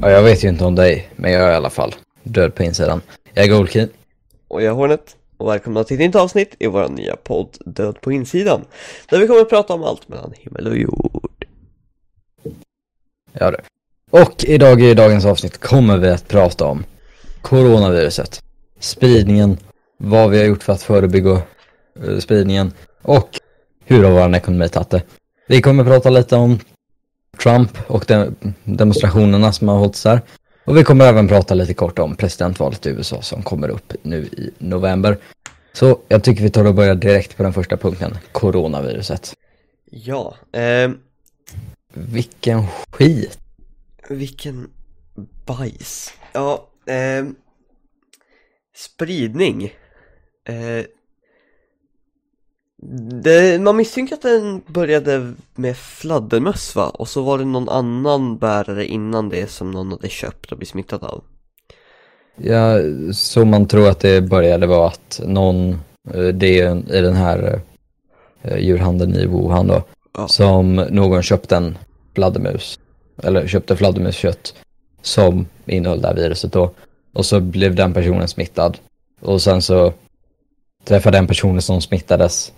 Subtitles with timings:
[0.00, 2.62] Ja, jag vet ju inte om dig, men jag är i alla fall död på
[2.62, 3.00] insidan.
[3.34, 3.88] Jag är Goldkey.
[4.48, 5.16] Och jag är Hornet.
[5.36, 8.64] Och välkomna till ett nytt avsnitt i vår nya podd Död på insidan.
[9.08, 11.46] Där vi kommer att prata om allt mellan himmel och jord.
[13.32, 13.60] Ja, det.
[14.10, 16.84] Och idag i dagens avsnitt kommer vi att prata om
[17.42, 18.42] coronaviruset,
[18.80, 19.58] spridningen,
[19.96, 21.42] vad vi har gjort för att förebygga
[22.06, 22.72] eh, spridningen
[23.02, 23.40] och
[23.84, 25.02] hur har vår ekonomi tagit det.
[25.48, 26.58] Vi kommer att prata lite om
[27.42, 28.34] Trump och de
[28.64, 30.20] demonstrationerna som har hållits där.
[30.64, 34.22] Och vi kommer även prata lite kort om presidentvalet i USA som kommer upp nu
[34.22, 35.18] i november.
[35.72, 39.34] Så jag tycker vi tar och börjar direkt på den första punkten, coronaviruset.
[39.90, 40.90] Ja, eh,
[41.94, 43.38] Vilken skit!
[44.08, 44.68] vilken
[45.46, 46.12] bajs.
[46.32, 47.24] Ja, eh,
[48.76, 49.64] spridning.
[50.48, 50.84] Eh,
[53.22, 56.88] det, man misstänker att den började med fladdermöss va?
[56.88, 60.70] Och så var det någon annan bärare innan det som någon hade köpt och blivit
[60.70, 61.24] smittad av.
[62.36, 62.78] Ja,
[63.12, 65.70] så man tror att det började vara att någon,
[66.14, 67.60] eh, det är i den här
[68.42, 69.82] eh, djurhandeln i Wuhan då,
[70.18, 70.28] Ja.
[70.28, 71.78] som någon köpte en
[72.14, 72.78] fladdermus,
[73.22, 74.54] eller köpte fladdermuskött
[75.02, 76.70] som innehöll det här viruset då.
[77.14, 78.78] Och så blev den personen smittad.
[79.20, 79.92] Och sen så
[80.84, 82.52] träffade den personen som smittades.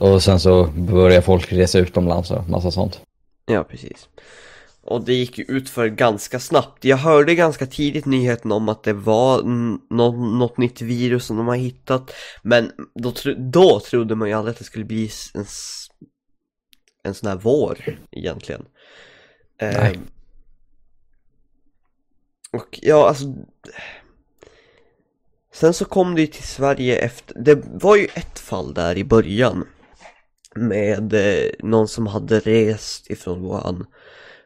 [0.00, 3.00] Och sen så började folk resa utomlands och massa sånt.
[3.46, 4.08] Ja, precis.
[4.82, 6.84] Och det gick ju ut för ganska snabbt.
[6.84, 11.36] Jag hörde ganska tidigt nyheten om att det var n- nå- något nytt virus som
[11.36, 12.12] de har hittat.
[12.42, 15.44] Men då, tro- då trodde man ju aldrig att det skulle bli en,
[17.02, 18.64] en sån här vår egentligen.
[19.60, 19.94] Nej.
[19.94, 20.00] Ehm,
[22.52, 23.24] och ja, alltså.
[25.52, 29.04] Sen så kom det ju till Sverige efter, det var ju ett fall där i
[29.04, 29.66] början.
[30.56, 33.86] Med eh, någon som hade rest ifrån Wuhan.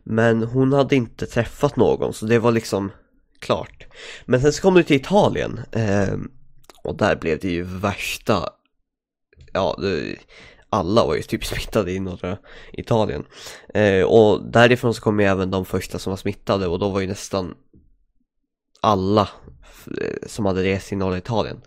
[0.04, 2.92] Men hon hade inte träffat någon så det var liksom
[3.38, 3.86] klart.
[4.24, 5.60] Men sen så kom det till Italien.
[5.72, 6.14] Eh,
[6.84, 8.48] och där blev det ju värsta,
[9.52, 10.16] ja det,
[10.70, 12.38] alla var ju typ smittade i norra
[12.72, 13.24] Italien.
[13.74, 17.00] Eh, och därifrån så kom ju även de första som var smittade och då var
[17.00, 17.54] ju nästan
[18.80, 19.28] alla
[20.00, 21.60] eh, som hade rest i norra Italien.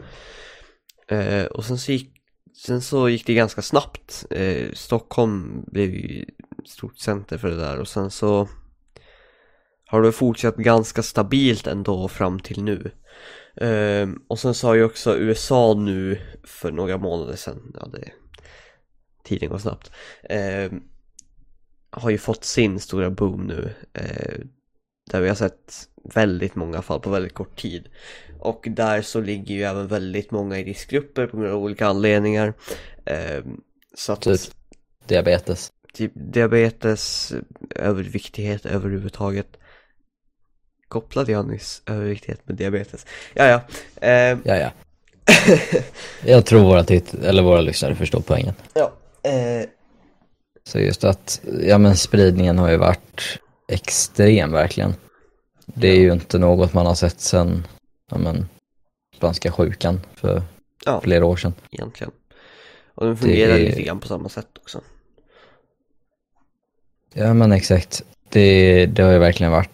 [1.08, 2.16] Eh, och sen så gick
[2.66, 4.25] Sen så gick det ganska snabbt.
[4.29, 6.25] Eh, Stockholm blev ju
[6.63, 8.47] ett stort center för det där och sen så
[9.85, 12.91] har det fortsatt ganska stabilt ändå fram till nu.
[13.56, 18.12] Eh, och sen så har ju också USA nu för några månader sedan, ja det
[19.23, 19.91] tiden går snabbt,
[20.23, 20.72] eh,
[21.90, 23.73] har ju fått sin stora boom nu.
[23.94, 24.40] Eh,
[25.12, 27.90] där vi har sett väldigt många fall på väldigt kort tid.
[28.40, 32.53] Och där så ligger ju även väldigt många i riskgrupper på grund av olika anledningar.
[33.06, 33.44] Eh,
[33.96, 34.42] så att Typ
[35.08, 35.72] diabetes.
[35.94, 37.34] typ diabetes,
[37.76, 39.47] överviktighet överhuvudtaget.
[40.88, 43.06] Kopplade jag nyss överviktighet med diabetes?
[43.34, 43.62] Ja, ja.
[44.08, 44.70] Eh, Ja, ja.
[46.26, 48.53] Jag tror våra titt eller våra lyssnare förstår poängen.
[48.74, 48.94] ja.
[49.24, 49.66] Eh,
[50.64, 54.94] Så just att, ja men spridningen har ju varit extrem verkligen.
[55.66, 57.68] Det är ju inte något man har sett sedan,
[58.12, 58.50] ja men,
[59.16, 60.41] spanska sjukan för
[60.85, 61.53] ja, flera år sedan.
[61.72, 62.12] egentligen.
[62.95, 64.81] Och den fungerar är- lite grann på samma sätt också.
[67.13, 68.03] Ja men exakt.
[68.29, 69.69] Det, det har ju verkligen varit,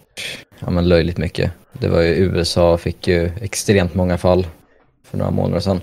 [0.60, 1.52] ja men löjligt mycket.
[1.74, 4.48] Det var ju USA fick ju extremt många fall
[5.04, 5.82] för några månader sedan.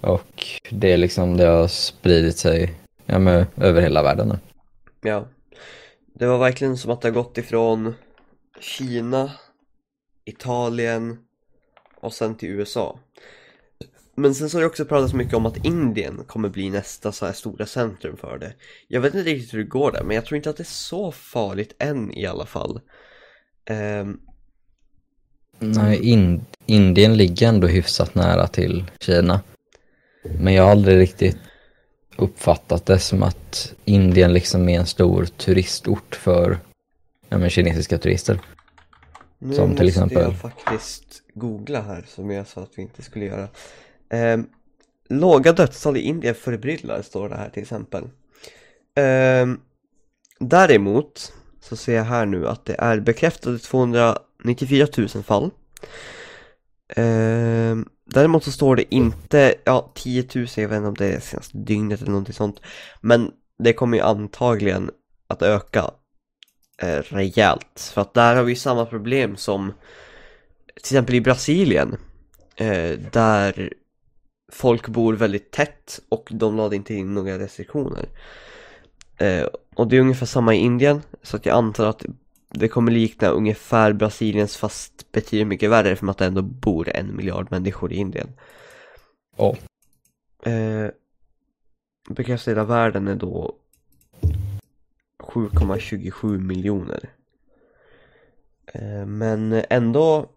[0.00, 2.74] Och det är liksom, det har spridit sig,
[3.06, 4.38] ja men över hela världen nu.
[5.10, 5.26] Ja.
[6.14, 7.94] Det var verkligen som att det har gått ifrån
[8.60, 9.32] Kina,
[10.24, 11.18] Italien
[12.00, 12.98] och sen till USA.
[14.14, 17.26] Men sen så har det också pratats mycket om att Indien kommer bli nästa så
[17.26, 18.52] här stora centrum för det.
[18.88, 20.64] Jag vet inte riktigt hur det går där, men jag tror inte att det är
[20.64, 22.80] så farligt än i alla fall.
[23.64, 24.20] Ehm,
[25.58, 29.40] Nej, in, Indien ligger ändå hyfsat nära till Kina.
[30.38, 31.36] Men jag har aldrig riktigt
[32.16, 36.58] uppfattat det som att Indien liksom är en stor turistort för
[37.28, 38.40] ja, men kinesiska turister.
[39.38, 43.02] nu Som till måste exempel- jag faktiskt googla här som jag sa att vi inte
[43.02, 43.48] skulle göra.
[44.10, 44.38] Eh,
[45.08, 48.04] låga dödstal i Indien förbryllar står det här till exempel.
[48.94, 49.46] Eh,
[50.40, 55.50] däremot så ser jag här nu att det är bekräftade 294 000 fall.
[56.88, 61.20] Eh, däremot så står det inte, ja 10 000, jag vet inte om det är
[61.20, 62.60] senaste dygnet eller någonting sånt.
[63.00, 64.90] Men det kommer ju antagligen
[65.26, 65.90] att öka
[66.82, 67.90] eh, rejält.
[67.94, 69.72] För att där har vi samma problem som
[70.82, 71.96] till exempel i Brasilien.
[72.56, 73.72] Eh, där
[74.52, 78.08] folk bor väldigt tätt och de lade inte in några restriktioner.
[79.16, 82.04] Eh, och det är ungefär samma i Indien, så att jag antar att
[82.50, 87.16] det kommer likna ungefär Brasiliens fast betydligt mycket värre för att det ändå bor en
[87.16, 88.28] miljard människor i Indien.
[89.36, 89.56] Ja.
[90.42, 90.90] Eh,
[92.10, 93.54] bekräftad hela världen är då
[95.18, 97.10] 7,27 miljoner.
[98.66, 100.30] Eh, men ändå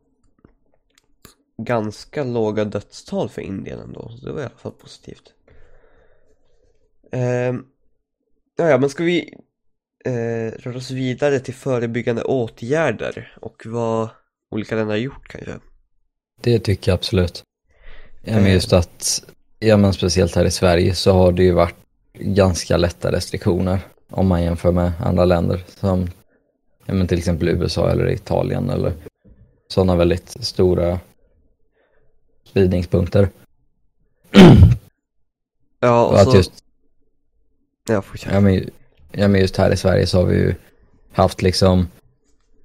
[1.63, 5.33] ganska låga dödstal för Indien ändå, så det var i alla fall positivt.
[7.11, 7.53] Eh,
[8.55, 9.33] ja, men ska vi
[10.05, 14.09] eh, röra oss vidare till förebyggande åtgärder och vad
[14.51, 15.51] olika länder har gjort kanske?
[16.41, 17.43] Det tycker jag absolut.
[18.23, 18.53] Ja, men Eh.
[18.53, 19.23] just att,
[19.59, 21.75] ja men speciellt här i Sverige så har det ju varit
[22.13, 23.79] ganska lätta restriktioner
[24.09, 26.09] om man jämför med andra länder som
[26.85, 28.93] ja, men till exempel USA eller Italien eller
[29.67, 30.99] sådana väldigt stora
[32.51, 33.30] spridningspunkter.
[35.80, 36.38] Ja, Och och så...
[36.38, 36.51] just,
[37.88, 38.69] Ja, ja, men,
[39.12, 40.56] ja men just här i Sverige så har vi ju
[41.12, 41.88] haft liksom,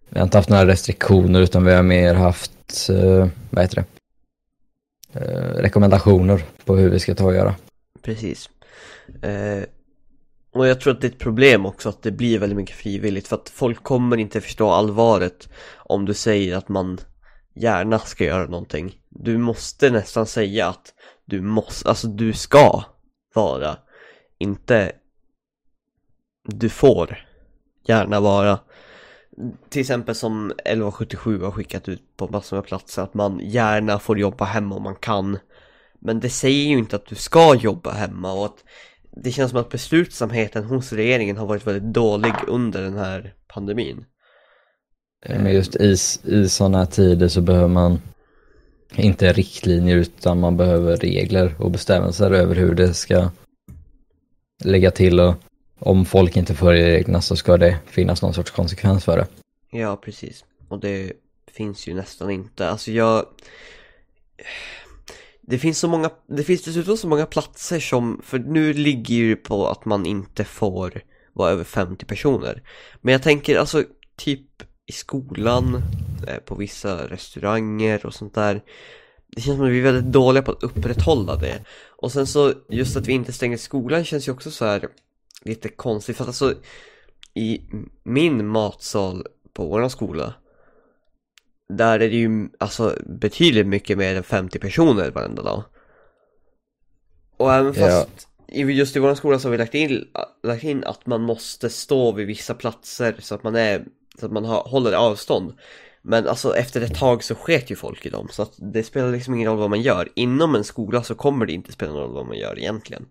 [0.09, 3.85] vi har inte haft några restriktioner utan vi har mer haft, eh, vad heter det,
[5.21, 7.55] eh, rekommendationer på hur vi ska ta och göra.
[8.03, 8.50] Precis.
[9.23, 9.65] Eh,
[10.53, 13.29] och jag tror att det är ett problem också att det blir väldigt mycket frivilligt
[13.29, 17.00] för att folk kommer inte förstå allvaret om du säger att man
[17.55, 18.97] gärna ska göra någonting.
[19.19, 22.85] Du måste nästan säga att du måste, alltså du ska
[23.35, 23.77] vara,
[24.39, 24.93] inte
[26.49, 27.27] du får
[27.89, 28.59] gärna vara.
[29.69, 34.19] Till exempel som 1177 har skickat ut på massor med platser att man gärna får
[34.19, 35.39] jobba hemma om man kan.
[36.01, 38.65] Men det säger ju inte att du ska jobba hemma och att
[39.23, 44.05] det känns som att beslutsamheten hos regeringen har varit väldigt dålig under den här pandemin.
[45.29, 48.01] Men just i, i sådana här tider så behöver man
[48.94, 53.31] inte riktlinjer utan man behöver regler och bestämmelser över hur det ska
[54.65, 55.35] lägga till och
[55.79, 59.27] om folk inte följer reglerna så ska det finnas någon sorts konsekvens för det.
[59.79, 60.44] Ja, precis.
[60.69, 61.12] Och det
[61.53, 62.69] finns ju nästan inte.
[62.69, 63.27] Alltså jag...
[65.41, 69.37] Det finns så många, det finns dessutom så många platser som, för nu ligger ju
[69.37, 72.62] på att man inte får vara över 50 personer.
[73.00, 73.85] Men jag tänker alltså
[74.17, 75.83] typ i skolan,
[76.29, 78.62] eh, på vissa restauranger och sånt där.
[79.27, 81.65] Det känns som att vi är väldigt dåliga på att upprätthålla det.
[81.88, 84.88] Och sen så, just att vi inte stänger skolan känns ju också så här
[85.43, 86.17] lite konstigt.
[86.17, 86.55] För att alltså,
[87.35, 87.61] i
[88.03, 90.35] min matsal på våran skola
[91.69, 95.65] där är det ju alltså betydligt mycket mer än 50 personer varenda dag.
[97.37, 100.09] Och även fast i just i våran skola så har vi lagt in,
[100.43, 103.85] lagt in att man måste stå vid vissa platser så att man är
[104.19, 105.55] så att man har, håller avstånd.
[106.03, 109.13] Men alltså efter ett tag så sket ju folk i dem så att det spelar
[109.13, 110.09] liksom ingen roll vad man gör.
[110.15, 113.07] Inom en skola så kommer det inte spela någon roll vad man gör egentligen.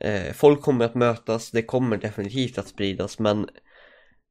[0.00, 3.48] Eh, folk kommer att mötas, det kommer definitivt att spridas men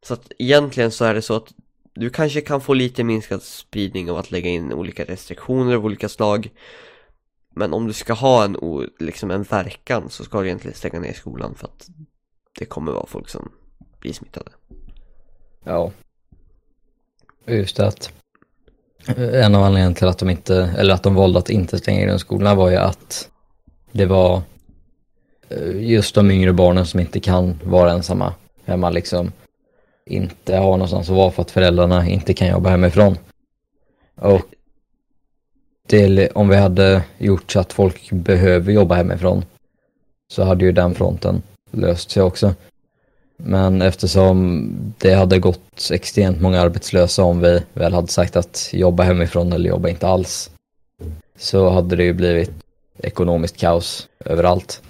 [0.05, 1.53] så att egentligen så är det så att
[1.93, 6.09] du kanske kan få lite minskad spridning av att lägga in olika restriktioner av olika
[6.09, 6.49] slag
[7.55, 8.57] Men om du ska ha en,
[8.99, 11.87] liksom en verkan så ska du egentligen stänga ner skolan för att
[12.59, 13.51] det kommer vara folk som
[13.99, 14.51] blir smittade
[15.63, 15.91] Ja.
[17.45, 18.13] Just det att
[19.07, 22.05] eh, en av anledningarna till att de inte, eller att de valde att inte stänga
[22.05, 23.29] grundskolorna var ju att
[23.91, 24.41] det var
[25.49, 28.33] eh, just de yngre barnen som inte kan vara ensamma
[28.65, 29.31] hemma liksom
[30.05, 33.17] inte har någonstans att vara för att föräldrarna inte kan jobba hemifrån.
[34.15, 34.41] Och
[35.87, 39.45] det, om vi hade gjort så att folk behöver jobba hemifrån
[40.27, 41.41] så hade ju den fronten
[41.71, 42.55] löst sig också.
[43.43, 49.03] Men eftersom det hade gått extremt många arbetslösa om vi väl hade sagt att jobba
[49.03, 50.51] hemifrån eller jobba inte alls
[51.37, 52.51] så hade det ju blivit
[52.97, 54.81] ekonomiskt kaos överallt.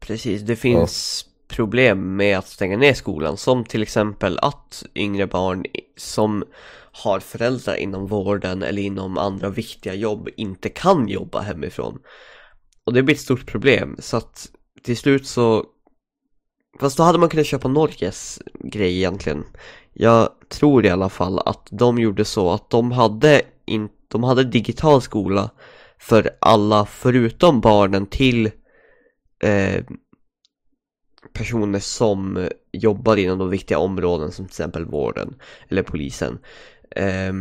[0.00, 5.64] Precis, det finns problem med att stänga ner skolan som till exempel att yngre barn
[5.96, 6.44] som
[6.92, 11.98] har föräldrar inom vården eller inom andra viktiga jobb inte kan jobba hemifrån.
[12.84, 14.48] Och det blir ett stort problem så att
[14.82, 15.64] till slut så
[16.82, 19.44] Fast då hade man kunnat köpa Norges grej egentligen.
[19.92, 24.44] Jag tror i alla fall att de gjorde så att de hade, in, de hade
[24.44, 25.50] digital skola
[25.98, 28.50] för alla förutom barnen till
[29.44, 29.84] eh,
[31.32, 35.34] personer som jobbar inom de viktiga områden som till exempel vården
[35.68, 36.38] eller polisen.
[36.90, 37.32] Eh,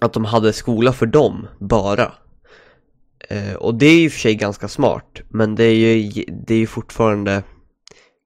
[0.00, 2.12] att de hade skola för dem bara.
[3.28, 6.24] Eh, och det är ju i och för sig ganska smart men det är ju,
[6.46, 7.42] det är ju fortfarande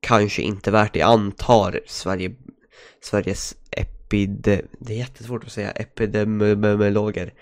[0.01, 0.99] kanske inte värt det.
[0.99, 2.31] Jag antar Sverige,
[3.03, 7.33] Sveriges epide, det är jättesvårt att säga, epidemiologer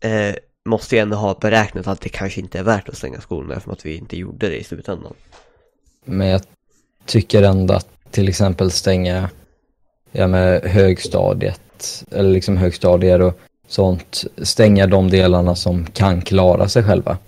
[0.00, 0.34] eh,
[0.68, 3.72] måste ju ändå ha beräknat att det kanske inte är värt att stänga skolorna eftersom
[3.72, 5.14] att vi inte gjorde det i slutändan.
[6.04, 6.40] Men jag
[7.06, 9.30] tycker ändå att till exempel stänga
[10.12, 16.84] ja, med högstadiet, eller liksom högstadier och sånt, stänga de delarna som kan klara sig
[16.84, 17.18] själva.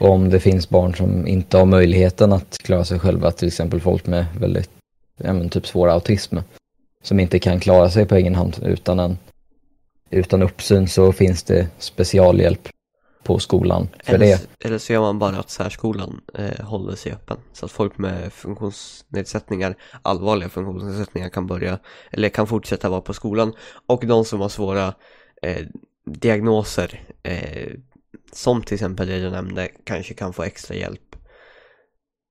[0.00, 3.80] Och om det finns barn som inte har möjligheten att klara sig själva, till exempel
[3.80, 4.70] folk med väldigt,
[5.16, 6.36] ja men typ svår autism,
[7.02, 9.18] som inte kan klara sig på egen hand utan en
[10.10, 12.68] utan uppsyn så finns det specialhjälp
[13.22, 14.64] på skolan för eller, det.
[14.64, 18.32] Eller så gör man bara att särskolan eh, håller sig öppen så att folk med
[18.32, 21.78] funktionsnedsättningar, allvarliga funktionsnedsättningar kan börja
[22.10, 23.52] eller kan fortsätta vara på skolan
[23.86, 24.94] och de som har svåra
[25.42, 25.66] eh,
[26.06, 27.72] diagnoser eh,
[28.32, 31.16] som till exempel det du nämnde kanske kan få extra hjälp.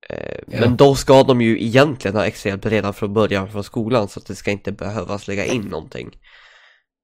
[0.10, 0.60] Eh, ja.
[0.60, 4.20] Men då ska de ju egentligen ha extra hjälp redan från början från skolan så
[4.20, 6.18] att det ska inte behövas lägga in någonting.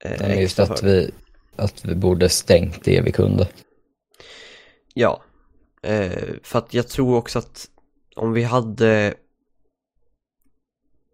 [0.04, 1.12] Eh, just att vi,
[1.56, 3.48] att vi borde stängt det vi kunde.
[4.94, 5.24] Ja,
[5.84, 6.12] eh,
[6.44, 7.68] för att jag tror också att
[8.16, 9.14] om vi hade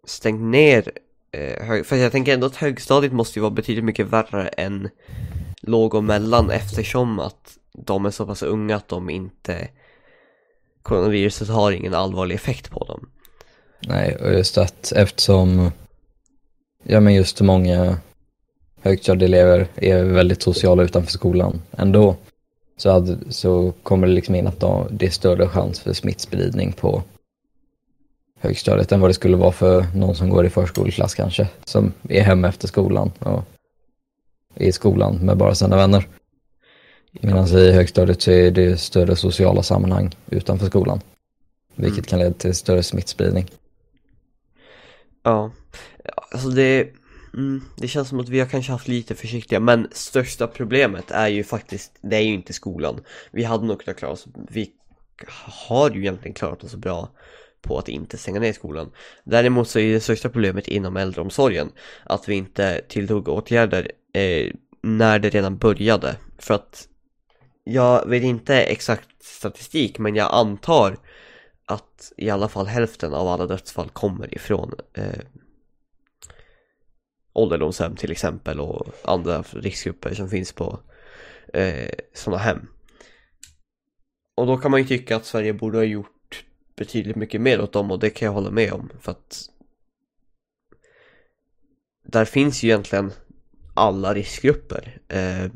[0.06, 0.92] stängt ner
[1.32, 4.88] eh, för jag tänker ändå att högstadiet måste ju vara betydligt mycket värre än
[5.62, 9.68] låg och mellan eftersom att de är så pass unga att de inte
[10.82, 13.10] coronaviruset har ingen allvarlig effekt på dem.
[13.80, 15.70] Nej, och just att eftersom
[16.82, 17.96] ja men just många
[18.82, 22.16] högstadieelever är väldigt sociala utanför skolan ändå
[22.76, 27.02] så, hade, så kommer det liksom in att det är större chans för smittspridning på
[28.40, 32.22] högstadiet än vad det skulle vara för någon som går i förskoleklass kanske, som är
[32.22, 33.44] hemma efter skolan och
[34.54, 36.06] är i skolan med bara sina vänner.
[37.12, 41.00] Medan i högstadiet så är det större sociala sammanhang utanför skolan,
[41.74, 42.04] vilket mm.
[42.04, 43.46] kan leda till större smittspridning.
[45.22, 45.50] Ja,
[46.32, 46.88] alltså det
[47.34, 51.28] Mm, det känns som att vi har kanske haft lite försiktiga men största problemet är
[51.28, 53.00] ju faktiskt, det är ju inte skolan.
[53.30, 54.70] Vi hade nog kunnat klara oss, vi
[55.68, 57.10] har ju egentligen klarat oss bra
[57.62, 58.90] på att inte stänga ner skolan.
[59.24, 61.70] Däremot så är det största problemet inom äldreomsorgen
[62.04, 66.16] att vi inte tilltog åtgärder eh, när det redan började.
[66.38, 66.88] För att
[67.70, 70.96] jag vet inte exakt statistik men jag antar
[71.64, 75.20] att i alla fall hälften av alla dödsfall kommer ifrån eh,
[77.32, 80.80] ålderdomshem till exempel och andra riskgrupper som finns på
[81.54, 82.68] eh, sådana hem.
[84.34, 86.44] Och då kan man ju tycka att Sverige borde ha gjort
[86.76, 89.50] betydligt mycket mer åt dem och det kan jag hålla med om för att
[92.02, 93.12] där finns ju egentligen
[93.74, 95.50] alla riskgrupper eh,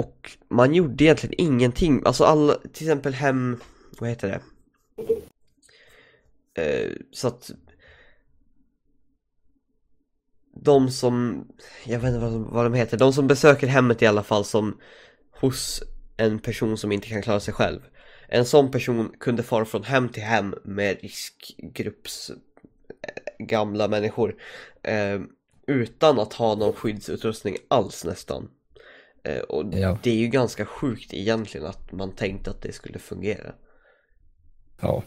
[0.00, 3.60] och man gjorde egentligen ingenting, alltså alla, till exempel hem,
[3.98, 4.40] vad heter det?
[6.62, 7.50] Eh, så att
[10.54, 11.46] de som,
[11.84, 14.44] jag vet inte vad de, vad de heter, de som besöker hemmet i alla fall
[14.44, 14.80] som
[15.40, 15.82] hos
[16.16, 17.80] en person som inte kan klara sig själv.
[18.28, 22.36] En sån person kunde fara från hem till hem med riskgrupps eh,
[23.46, 24.36] gamla människor
[24.82, 25.20] eh,
[25.66, 28.48] utan att ha någon skyddsutrustning alls nästan.
[29.24, 29.98] Eh, och ja.
[30.02, 33.52] det är ju ganska sjukt egentligen att man tänkte att det skulle fungera.
[34.80, 35.02] Ja.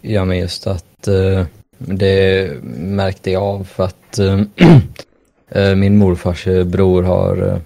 [0.00, 1.46] Ja men just att eh,
[1.78, 7.60] det märkte jag av för att äh, min morfars bror har,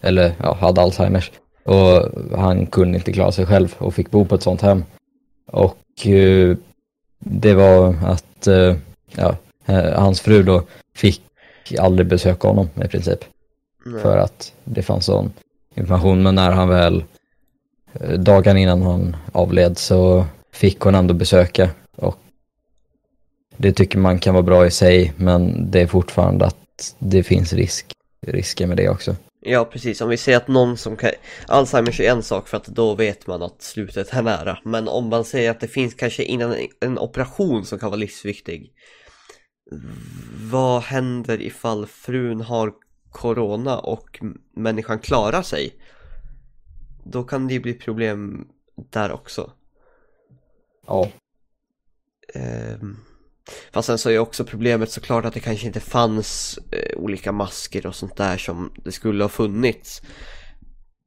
[0.00, 1.32] eller ja, hade Alzheimers.
[1.64, 4.84] Och han kunde inte klara sig själv och fick bo på ett sånt hem.
[5.46, 6.06] Och
[7.18, 8.48] det var att
[9.16, 9.36] ja,
[9.94, 10.62] hans fru då
[10.94, 11.22] fick
[11.78, 13.24] aldrig besöka honom i princip.
[13.84, 14.02] Nej.
[14.02, 15.32] För att det fanns sån
[15.74, 16.22] information.
[16.22, 17.04] Men när han väl,
[18.18, 21.70] dagen innan han avled så fick hon ändå besöka.
[21.96, 22.18] Och
[23.56, 27.52] det tycker man kan vara bra i sig, men det är fortfarande att det finns
[27.52, 27.86] risk,
[28.26, 29.16] risker med det också.
[29.44, 31.10] Ja precis, om vi säger att någon som kan,
[31.46, 34.58] Alzheimers är en sak för att då vet man att slutet är nära.
[34.64, 38.70] Men om man säger att det finns kanske innan en operation som kan vara livsviktig.
[40.50, 42.72] Vad händer ifall frun har
[43.12, 44.20] corona och
[44.56, 45.74] människan klarar sig?
[47.04, 48.48] Då kan det ju bli problem
[48.90, 49.52] där också.
[50.86, 51.08] Ja.
[52.34, 52.96] Um,
[53.72, 57.86] Fast sen så är också problemet såklart att det kanske inte fanns eh, olika masker
[57.86, 60.02] och sånt där som det skulle ha funnits.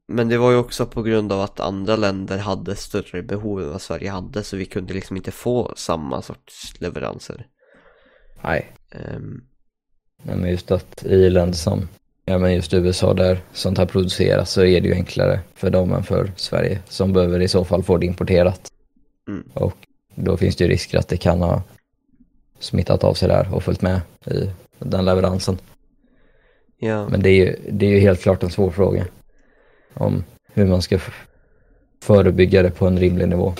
[0.08, 3.70] Men det var ju också på grund av att andra länder hade större behov än
[3.70, 7.48] vad Sverige hade så vi kunde liksom inte få samma sorts leveranser.
[8.44, 8.74] Nej.
[10.30, 11.88] Um, men just att i länder som,
[12.26, 15.94] ja men just USA där sånt här produceras så är det ju enklare för dem
[15.94, 18.72] än för Sverige som behöver i så fall få det importerat.
[19.28, 19.44] Mm.
[19.54, 19.78] Och
[20.16, 21.62] då finns det ju risker att det kan ha
[22.60, 25.58] smittat av sig där och följt med i den leveransen.
[26.78, 27.10] Ja.
[27.10, 29.06] Men det är ju, det är ju helt klart en svår fråga.
[29.94, 31.00] Om hur man ska
[32.04, 33.54] förebygga det på en rimlig nivå.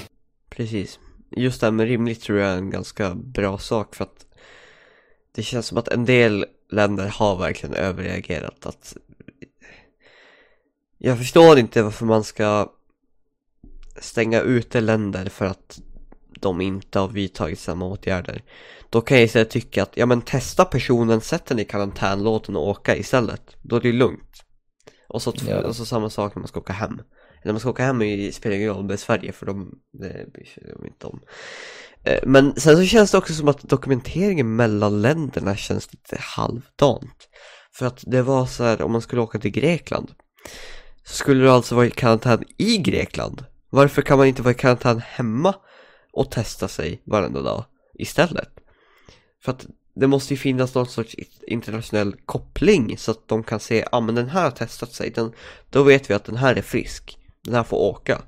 [0.50, 1.00] Precis.
[1.32, 4.26] Just det här med rimligt tror jag är en ganska bra sak för att
[5.36, 8.98] det känns som att en del länder har verkligen överreagerat att
[10.98, 12.72] jag förstår inte varför man ska
[14.00, 15.80] stänga ute länder för att
[16.40, 18.44] de inte har vidtagit samma åtgärder.
[18.90, 22.44] Då kan jag istället tycka att, ja men testa personen, sätt den i karantän, låt
[22.46, 23.56] den åka istället.
[23.62, 24.44] Då är det lugnt.
[25.08, 25.62] Och så, Ja.
[25.62, 27.02] och så samma sak när man ska åka hem.
[27.44, 29.80] När man ska åka hem i- spelar ingen roll om det är Sverige för de,
[29.92, 31.20] det bryr sig de inte om.
[32.06, 37.30] Eh, men sen så känns det också som att dokumenteringen mellan länderna känns lite halvdant.
[37.74, 40.12] För att det var så här, om man skulle åka till Grekland
[41.04, 43.46] så skulle du alltså vara i karantän i Grekland.
[43.70, 45.56] Varför kan man inte vara i karantän hemma
[46.14, 47.66] och testa sig varenda dag
[48.00, 48.50] istället?
[49.44, 51.16] För att det måste ju finnas någon sorts
[51.48, 55.10] internationell koppling så att de kan se, ja ah, men den här har testat sig,
[55.10, 55.32] den,
[55.70, 58.22] då vet vi att den här är frisk, den här får åka.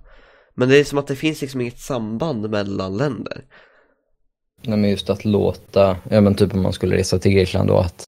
[0.56, 3.46] Men det är som att det finns liksom inget samband mellan länder.
[4.62, 7.78] Nej men just att låta, ja men typ om man skulle resa till Grekland då
[7.78, 8.04] att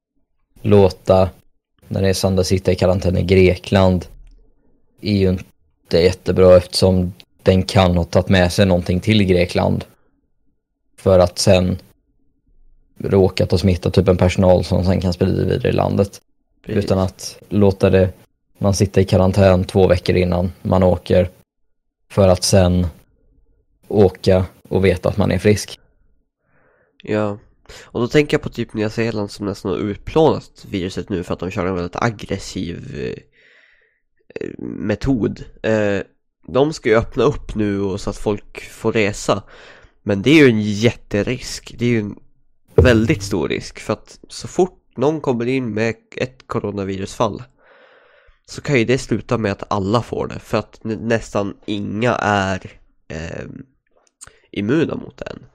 [0.62, 1.29] låta
[1.88, 4.06] när det är Sandra sitta i karantän i Grekland
[5.01, 7.13] är ju inte jättebra eftersom
[7.44, 9.86] den kan ha tagit med sig någonting till Grekland
[10.98, 11.77] för att sen
[12.98, 16.22] råkat och smitta typ en personal som sen kan sprida vidare i landet.
[16.65, 18.10] Utan att låta det,
[18.58, 21.29] man sitter i karantän två veckor innan man åker
[22.12, 22.88] för att sen
[23.88, 25.79] åka och veta att man är frisk.
[27.03, 27.39] Ja,
[27.86, 31.34] och då tänker jag på typ Nya Zeeland som nästan har utplånat viruset nu för
[31.34, 32.96] att de kör en väldigt aggressiv
[34.36, 35.44] eh, metod.
[35.63, 36.00] Eh,
[36.48, 39.44] de ska ju öppna upp nu och så att folk får resa.
[40.03, 41.75] Men det är ju en jätterisk.
[41.79, 42.15] Det är ju en
[42.75, 47.44] väldigt stor risk för att så fort någon kommer in med ett coronavirusfall
[48.46, 52.72] så kan ju det sluta med att alla får det för att nästan inga är
[53.08, 53.46] eh,
[54.51, 55.46] immuna mot det än.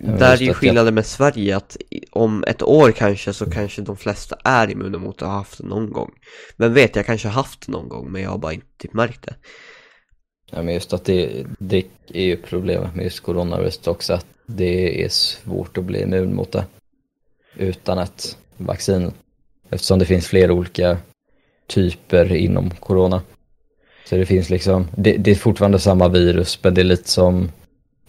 [0.00, 1.76] Där är ju skillnaden med Sverige att
[2.10, 5.58] om ett år kanske så kanske de flesta är immuna mot det och har haft
[5.58, 6.10] det någon gång.
[6.56, 8.94] Vem vet, jag kanske har haft det någon gång men jag har bara inte typ
[8.94, 9.34] märkt det.
[10.50, 15.04] Ja, men just att det, det är ju problemet med just coronaviruset också att det
[15.04, 16.64] är svårt att bli immun mot det
[17.56, 19.12] utan ett vaccin
[19.70, 20.98] eftersom det finns flera olika
[21.66, 23.22] typer inom corona.
[24.04, 27.50] Så det finns liksom, det, det är fortfarande samma virus men det är lite som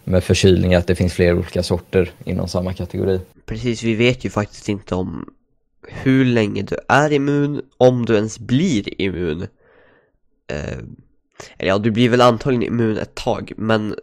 [0.04, 3.20] med förkylning att det finns flera olika sorter inom samma kategori.
[3.46, 5.28] Precis, vi vet ju faktiskt inte om
[5.88, 9.42] hur länge du är immun, om du ens blir immun.
[10.52, 10.78] Eh,
[11.58, 13.94] eller ja, du blir väl antagligen immun ett tag, men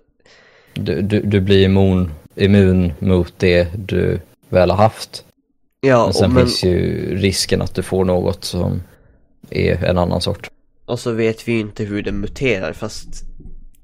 [0.74, 5.26] Du, du, du blir immun, immun mot det du väl har haft.
[5.82, 8.82] ja, Men sen och, men, finns ju risken att du får något som
[9.50, 10.50] är en annan sort.
[10.86, 13.24] och så vet vi ju inte hur den muterar, fast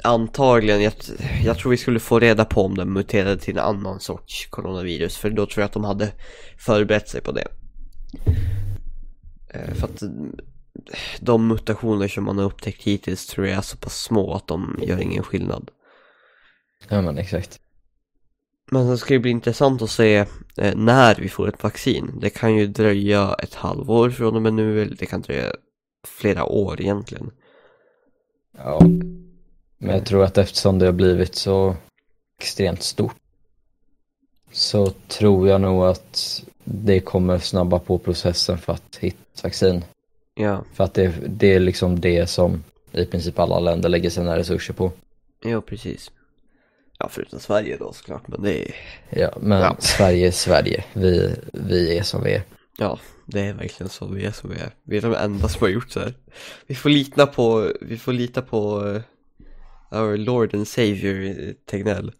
[0.03, 0.93] antagligen, jag,
[1.43, 5.17] jag tror vi skulle få reda på om den muterade till en annan sorts coronavirus,
[5.17, 6.11] för då tror jag att de hade
[6.57, 7.47] förberett sig på det.
[9.49, 10.09] Eh, för att eh,
[11.19, 14.79] de mutationer som man har upptäckt hittills tror jag är så pass små att de
[14.81, 15.71] gör ingen skillnad.
[16.89, 17.59] Ja men exakt.
[18.71, 20.25] Men det ska ju bli intressant att se
[20.57, 22.19] eh, när vi får ett vaccin.
[22.21, 25.53] Det kan ju dröja ett halvår från och med nu, eller det kan dröja
[26.07, 27.31] flera år egentligen.
[28.57, 28.81] Ja.
[29.77, 31.75] Men jag tror att eftersom det har blivit så
[32.39, 33.15] extremt stort
[34.51, 39.83] så tror jag nog att det kommer snabba på processen för att hitta ett vaccin.
[40.35, 44.37] Ja, För att det, det är liksom det som i princip alla länder lägger sina
[44.37, 44.91] resurser på.
[45.43, 46.11] ja precis.
[46.99, 48.75] Ja, förutom Sverige då såklart, men det är,
[49.09, 49.75] Ja, men Ja.
[49.79, 50.83] Sverige är Sverige.
[50.93, 52.43] Vi, vi är som vi är.
[52.77, 54.71] ja, det är verkligen så vi är som vi är.
[54.83, 56.13] Vi är de enda som har gjort så här.
[56.67, 59.01] Vi får lita på, vi får lita på eh,
[59.91, 62.11] our Lord and Savior eh, Tegnell.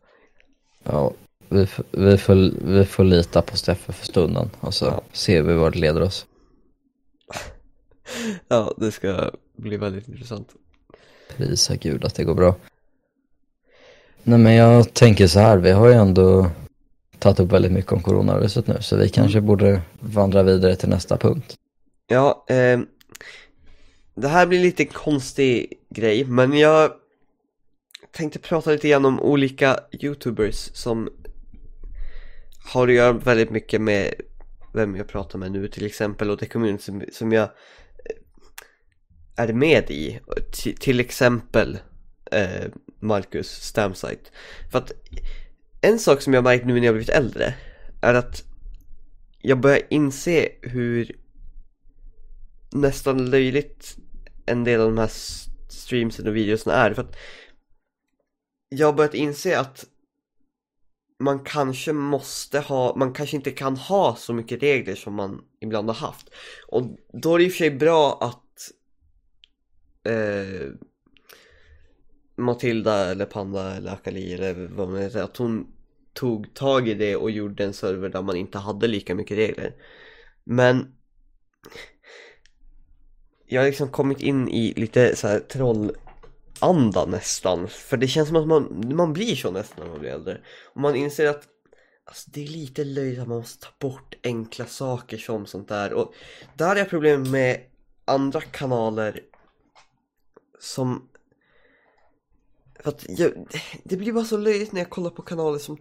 [0.84, 1.14] Ja,
[1.50, 5.02] vi, vi, får, vi får lita på Steffe för stunden och så Ja.
[5.12, 6.26] ser vi vart det leder oss.
[8.48, 10.50] Ja, det ska bli väldigt intressant.
[11.38, 12.56] Prisa gud att det går bra.
[14.24, 16.50] Nej men jag tänker så här, vi har ju ändå
[17.20, 21.18] tagit upp väldigt mycket om coronaviruset nu så vi kanske borde vandra vidare till nästa
[21.18, 21.56] punkt.
[22.08, 22.80] Ja, eh,
[24.16, 26.92] det här blir lite konstig grej, men jag
[28.18, 31.10] tänkte prata lite grann om olika youtubers som
[32.74, 34.14] har att göra väldigt mycket med
[34.74, 37.50] vem jag pratar med nu till exempel och det community som, som jag eh,
[39.36, 40.20] är med i.
[40.64, 41.78] T- till exempel
[42.32, 42.66] eh,
[43.00, 44.30] Marcus Stamsite.
[44.72, 44.92] För att
[45.82, 47.54] en sak som jag märkt nu när jag blivit äldre
[48.02, 48.44] är att
[49.42, 51.16] jag börjar inse hur
[52.72, 53.98] nästan löjligt
[54.46, 55.12] en del av de här
[55.70, 57.16] streamsen och videorna är för att
[58.70, 59.86] jag har börjat inse att
[61.20, 65.90] man kanske måste ha, man kanske inte kan ha så mycket regler som man ibland
[65.90, 66.30] har haft.
[66.68, 68.72] Och då är det i och för sig bra att
[70.14, 70.72] eh,
[72.36, 75.68] Matilda eller Panda eller Akali eller vad man heter, att hon
[76.14, 79.76] tog tag i det och gjorde en server där man inte hade lika mycket regler.
[80.44, 80.94] Men
[83.46, 85.40] jag har liksom kommit in i lite så här
[86.60, 87.68] anda nästan.
[87.68, 90.42] För det känns som att man, man blir så nästan när man blir äldre.
[90.64, 91.44] Och man inser att
[92.06, 95.94] alltså, det är lite löjligt att man måste ta bort enkla saker som sånt där.
[95.94, 96.14] Och
[96.56, 97.64] där har jag problem med
[98.06, 99.22] andra kanaler
[100.60, 101.10] som
[102.80, 103.32] för att jag,
[103.84, 105.78] det blir bara så löjligt när jag kollar på kanaler som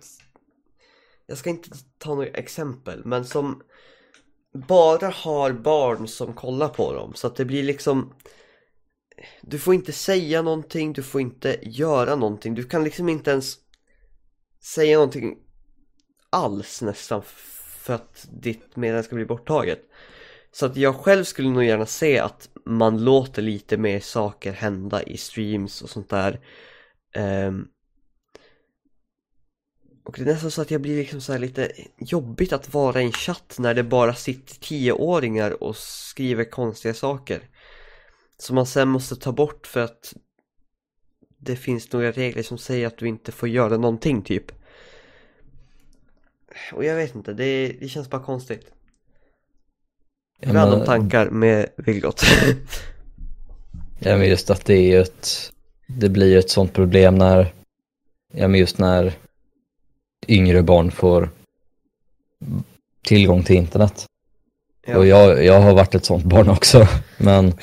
[1.27, 3.63] Jag ska inte ta några exempel men som
[4.53, 8.15] Bara har barn som kollar på dem så att det blir liksom
[9.43, 13.59] du får inte säga någonting, du får inte göra någonting, du kan liksom inte ens
[14.67, 15.37] Säga någonting
[16.31, 19.81] Alls nästan för att ditt meddelande ska bli borttaget.
[20.53, 25.03] Så att jag själv skulle nog gärna se att man låter lite mer saker hända
[25.03, 26.41] i streams och sånt där.
[27.17, 27.69] Um,
[30.05, 33.05] och det är nästan så att jag blir liksom så lite jobbigt att vara i
[33.05, 37.49] en chatt när det bara sitter tioåringar och skriver konstiga saker.
[38.39, 40.15] Som man sen måste ta bort för att
[41.39, 44.53] det finns några regler som säger att du inte får göra någonting typ.
[46.73, 48.67] Och jag vet inte, det, det känns bara konstigt.
[50.41, 52.23] Ja, Random tankar med Vilgot.
[53.99, 55.53] ja men just att det är ju ett
[55.87, 57.53] det blir ett sånt problem när,
[58.33, 59.13] ja men just när
[60.29, 61.31] yngre barn får
[63.05, 64.07] tillgång till internet.
[64.87, 64.99] Ja.
[64.99, 67.55] Och jag, jag har varit ett sånt barn också, men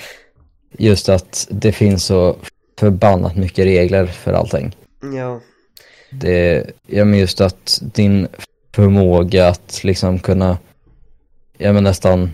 [0.77, 2.36] just att det finns så
[2.79, 4.75] förbannat mycket regler för allting.
[5.13, 5.39] Ja.
[6.09, 8.27] Det, ja men just att din
[8.75, 10.57] förmåga att liksom kunna,
[11.57, 12.33] ja men nästan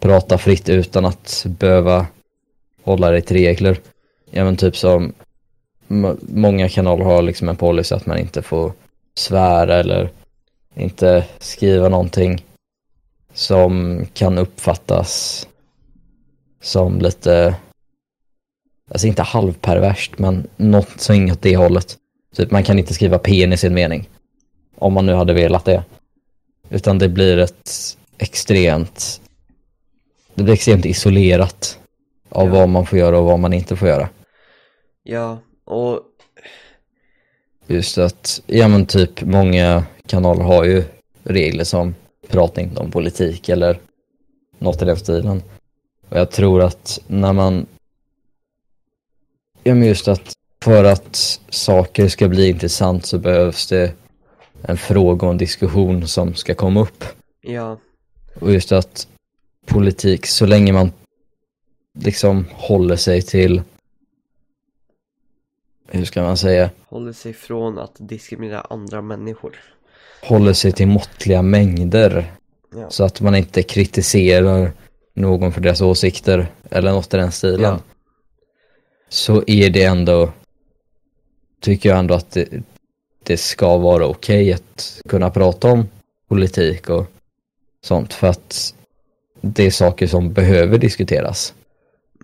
[0.00, 2.06] prata fritt utan att behöva
[2.82, 3.80] hålla dig till regler.
[4.30, 5.12] Ja men typ som
[6.20, 8.72] många kanaler har liksom en policy att man inte får
[9.14, 10.10] svära eller
[10.74, 12.44] inte skriva någonting
[13.34, 15.46] som kan uppfattas
[16.60, 17.56] som lite,
[18.90, 21.96] alltså inte halvperverst men något som åt det hållet.
[22.36, 24.08] Typ man kan inte skriva pen i sin mening.
[24.78, 25.84] Om man nu hade velat det.
[26.70, 29.20] Utan det blir ett extremt,
[30.34, 31.78] det blir extremt isolerat
[32.28, 32.52] av ja.
[32.52, 34.08] vad man får göra och vad man inte får göra.
[35.02, 36.00] Ja, och...
[37.66, 40.84] Just att, ja men typ många kanaler har ju
[41.24, 41.94] regler som
[42.28, 43.80] pratar inte om politik eller
[44.58, 45.42] något i den stilen.
[46.08, 47.66] Och jag tror att när man,
[49.66, 53.92] ja men just att för att saker ska bli intressant så behövs det
[54.62, 57.04] en fråga och en diskussion som ska komma upp.
[57.40, 57.78] Ja.
[58.40, 59.08] Och just att
[59.66, 60.92] politik, så länge man
[61.98, 63.62] liksom håller sig till
[65.88, 66.70] hur ska man säga?
[66.88, 69.56] Håller sig från att diskriminera andra människor.
[70.22, 72.32] Håller sig till måttliga mängder.
[72.74, 72.90] Ja.
[72.90, 74.72] Så att man inte kritiserar
[75.14, 77.60] någon för deras åsikter eller något i den stilen.
[77.60, 77.80] Ja.
[79.08, 80.32] Så är det ändå,
[81.60, 82.48] tycker jag ändå att det,
[83.22, 85.88] det ska vara okej okay att kunna prata om
[86.28, 87.06] politik och
[87.82, 88.74] sånt för att
[89.40, 91.54] det är saker som behöver diskuteras.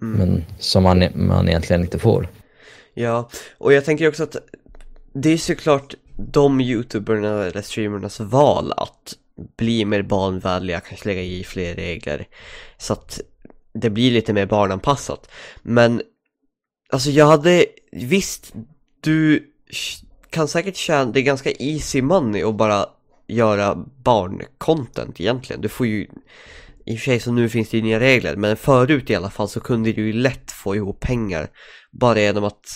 [0.03, 0.19] Mm.
[0.19, 2.29] Men som man, man egentligen inte får.
[2.95, 4.37] Ja, och jag tänker också att
[5.13, 9.15] det är såklart de youtuberna eller streamernas val att
[9.57, 12.27] bli mer barnvänliga, kanske lägga i fler regler
[12.79, 13.21] så att
[13.73, 15.31] det blir lite mer barnanpassat.
[15.63, 16.03] Men
[16.93, 18.55] alltså jag hade, visst,
[19.01, 19.47] du
[20.31, 22.87] kan säkert tjäna, det är ganska easy money att bara
[23.27, 25.63] göra barncontent egentligen.
[25.63, 26.07] Du får ju
[26.85, 29.31] i och för sig så nu finns det ju nya regler men förut i alla
[29.31, 31.49] fall så kunde du ju lätt få ihop pengar
[31.91, 32.67] bara genom att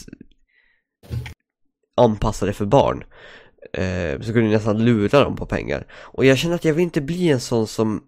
[1.96, 3.04] anpassa det för barn
[3.72, 6.82] eh, så kunde du nästan lura dem på pengar och jag känner att jag vill
[6.82, 8.02] inte bli en sån som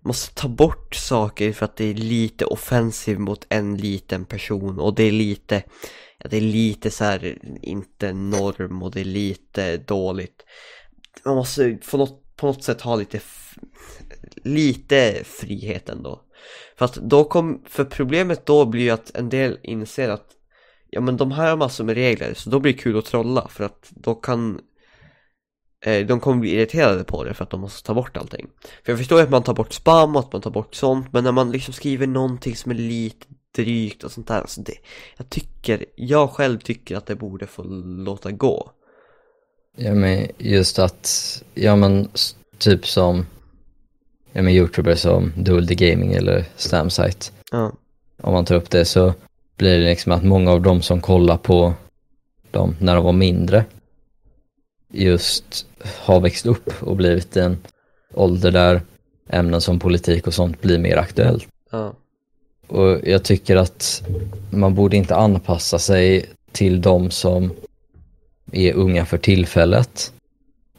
[0.00, 4.94] måste ta bort saker för att det är lite offensiv mot en liten person och
[4.94, 5.62] det är lite
[6.18, 10.44] ja, det är lite så här, inte norm och det är lite dåligt
[11.24, 13.20] man måste på något, på något sätt ha lite
[14.44, 16.20] lite frihet ändå.
[16.78, 20.26] För att då kom, för problemet då blir ju att en del inser att
[20.90, 23.48] ja men de här har massor med regler så då blir det kul att trolla
[23.48, 24.60] för att då kan
[26.06, 28.46] de kommer bli irriterade på det för att de måste ta bort allting.
[28.84, 31.24] För jag förstår att man tar bort spam och att man tar bort sånt men
[31.24, 34.74] när man liksom skriver någonting som är lite drygt och sånt där alltså det,
[35.16, 38.72] Jag tycker, jag själv tycker att det borde få låta gå
[39.76, 42.08] Ja men just att, ja men
[42.58, 43.26] typ som,
[44.32, 47.26] ja men youtubers som Dual The Gaming eller Stamsite.
[47.50, 47.72] Ja,
[48.22, 49.14] Om man tar upp det så
[49.56, 51.74] blir det liksom att många av dem som kollar på
[52.50, 53.64] dem när de var mindre
[54.92, 55.66] just
[56.04, 57.58] har växt upp och blivit en
[58.14, 58.82] ålder där
[59.28, 61.48] ämnen som politik och sånt blir mer aktuellt.
[61.70, 61.92] ja,
[62.66, 64.02] Och jag tycker att
[64.50, 67.52] man borde inte anpassa sig till de som
[68.52, 70.12] är unga för tillfället.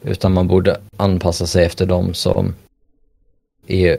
[0.02, 2.54] Utan man borde anpassa sig efter de som
[3.66, 3.98] är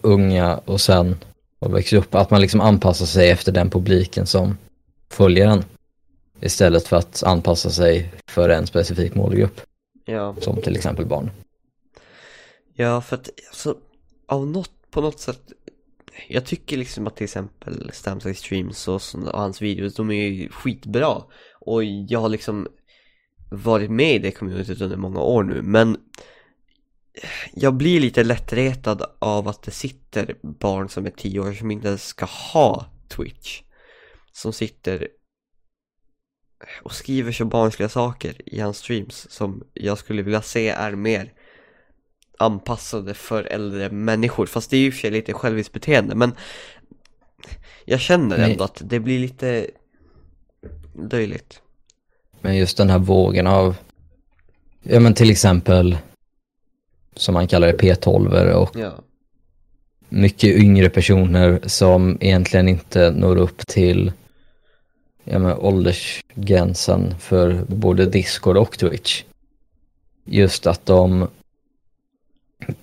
[0.00, 1.16] unga och sen
[1.60, 2.14] har växt upp.
[2.14, 4.58] Att man liksom anpassar sig efter den publiken som
[5.10, 5.64] följer en.
[6.40, 9.60] Istället för att anpassa sig för en specifik målgrupp.
[10.04, 10.36] ja.
[10.40, 11.30] Som till exempel barn.
[12.74, 13.76] Ja, för att alltså,
[14.26, 15.52] av något, på något sätt
[16.28, 20.48] Jag tycker liksom att till exempel Stamside Streams och, och hans videos, de är ju
[20.48, 21.22] skitbra
[21.60, 22.68] Och jag har liksom
[23.50, 25.96] varit med i det communityt under många år nu, men
[27.52, 31.88] Jag blir lite lättretad av att det sitter barn som är tio år som inte
[31.88, 33.62] ens ska ha Twitch
[34.32, 35.08] Som sitter
[36.82, 41.32] och skriver så barnsliga saker i hans streams som jag skulle vilja se är mer
[42.38, 46.32] anpassade för äldre människor Fast det är ju för sig lite själviskt beteende men
[47.84, 48.52] Jag känner Nej.
[48.52, 49.66] ändå att det blir lite
[51.10, 51.60] löjligt
[52.40, 53.76] Men just den här vågen av,
[54.82, 55.98] ja men till exempel,
[57.14, 58.92] som man kallar det P12 och Ja,
[60.08, 64.12] mycket yngre personer som egentligen inte når upp till
[65.26, 69.24] ja, men, åldersgränsen för både Discord och Twitch.
[70.24, 71.28] Just att de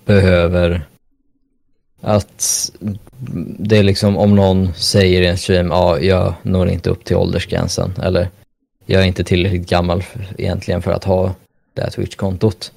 [0.06, 0.88] behöver
[2.02, 2.72] att
[3.60, 7.16] det är liksom om någon säger i en stream, ja jag når inte upp till
[7.16, 8.30] åldersgränsen eller
[8.86, 11.36] jag är inte tillräckligt gammal för, egentligen för att ha
[11.74, 12.72] det här Twitch-kontot.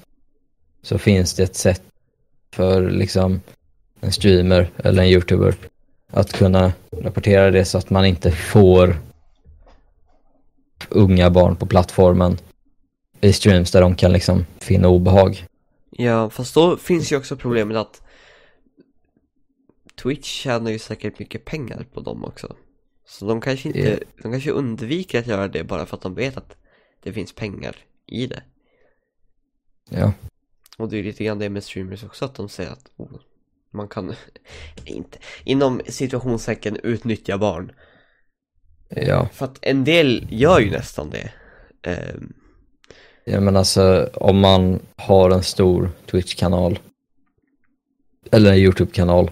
[0.81, 1.81] Så finns det ett sätt
[2.53, 3.41] för liksom
[4.01, 5.55] en streamer eller en youtuber
[6.11, 8.97] att kunna rapportera det så att man inte får
[10.89, 12.37] unga barn på plattformen
[13.21, 15.45] i streams där de kan liksom finna obehag.
[15.89, 18.01] ja fast då finns ju också problemet att
[20.03, 22.55] Twitch tjänar ju säkert mycket pengar på dem också
[23.05, 23.97] Så de kanske inte, Ja.
[24.23, 26.55] de kanske undviker att göra det bara för att de vet att
[27.03, 28.43] det finns pengar i det
[29.89, 30.13] Ja,
[30.77, 33.19] Och det är lite grann det med streamers också att de säger att oh,
[33.71, 34.15] man kan
[34.85, 37.71] inte inom situationstecken utnyttja barn.
[38.89, 39.27] Ja.
[39.33, 41.31] För att en del gör ju nästan det.
[41.91, 42.33] Ehm,
[43.29, 46.79] Ja men alltså om man har en stor Twitch-kanal
[48.31, 49.31] eller en YouTube-kanal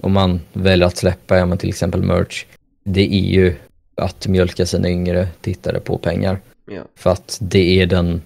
[0.00, 2.46] och man väljer att släppa, ja men till exempel merch,
[2.84, 3.56] det är ju
[3.94, 6.40] att mjölka sina yngre tittare på pengar.
[6.70, 8.22] ja, För att det är den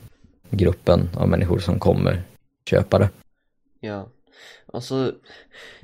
[0.50, 2.22] gruppen av människor som kommer
[2.70, 3.10] köpa det.
[3.80, 4.08] ja.
[4.72, 5.14] Alltså,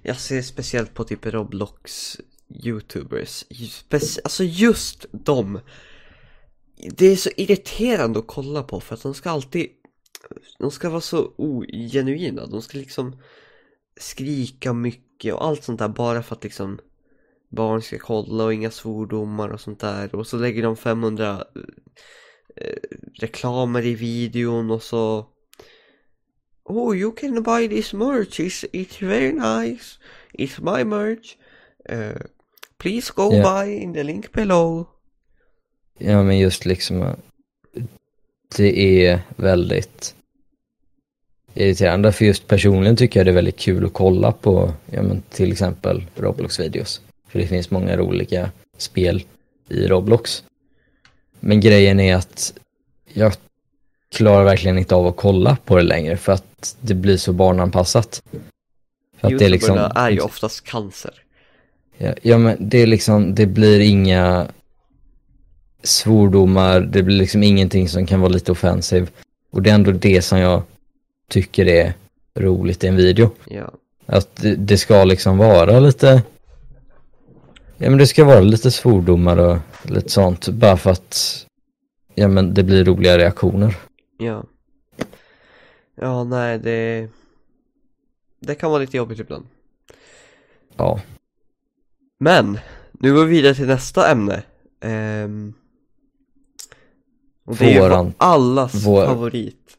[0.03, 2.17] jag ser speciellt på typ Roblox
[2.49, 3.45] Youtubers.
[4.25, 5.61] Alltså just dem.
[6.91, 9.69] Det är så irriterande att kolla på för att de ska alltid
[10.59, 13.17] De ska vara så ogenuina, de ska liksom
[14.01, 16.79] skrika mycket och allt sånt där bara för att liksom
[17.49, 20.15] barn ska kolla och inga svordomar och sånt där.
[20.15, 21.45] Och så lägger de 500
[22.57, 22.77] eh,
[23.15, 25.27] reklamer i videon och så
[26.65, 29.99] Oh you can buy this merch, it's, it's very nice,
[30.33, 31.37] it's my merch.
[31.91, 32.27] Uh,
[32.79, 33.43] Please go Ja.
[33.65, 34.87] buy in the link below
[35.99, 37.15] Ja men just liksom eh,
[38.57, 40.15] det är väldigt
[41.55, 45.23] irriterande för just personligen tycker jag det är väldigt kul att kolla på ja men
[45.31, 47.01] till exempel Roblox-videos.
[47.29, 49.25] För det finns många roliga spel
[49.69, 50.45] i Roblox.
[51.41, 52.55] Men grejen är att
[53.13, 53.33] jag
[54.09, 58.23] klarar verkligen inte av att kolla på det längre för att det blir så barnanpassat.
[59.17, 61.23] För att det är liksom, är ju oftast cancer
[61.99, 64.47] Ja, ja men det är liksom, det blir inga
[65.83, 69.11] svordomar, det blir liksom ingenting som kan vara lite offensiv.
[69.51, 70.63] Och det är ändå det som jag
[71.31, 71.95] tycker är
[72.35, 73.31] roligt i en video.
[73.47, 73.73] Ja,
[74.07, 76.23] Att det, det ska liksom vara lite,
[77.77, 81.47] ja men det ska vara lite svordomar och lite sånt, bara för att,
[82.15, 83.77] ja men det blir roliga reaktioner.
[84.19, 84.45] ja
[86.01, 87.09] Ja, nej det
[88.41, 89.47] Det kan vara lite jobbigt ibland
[90.77, 91.01] Ja,
[92.19, 92.59] Men,
[92.93, 94.43] nu går vi vidare till nästa ämne
[94.81, 95.55] Ehm,
[97.45, 99.77] Och det är Våran- allas vår- favorit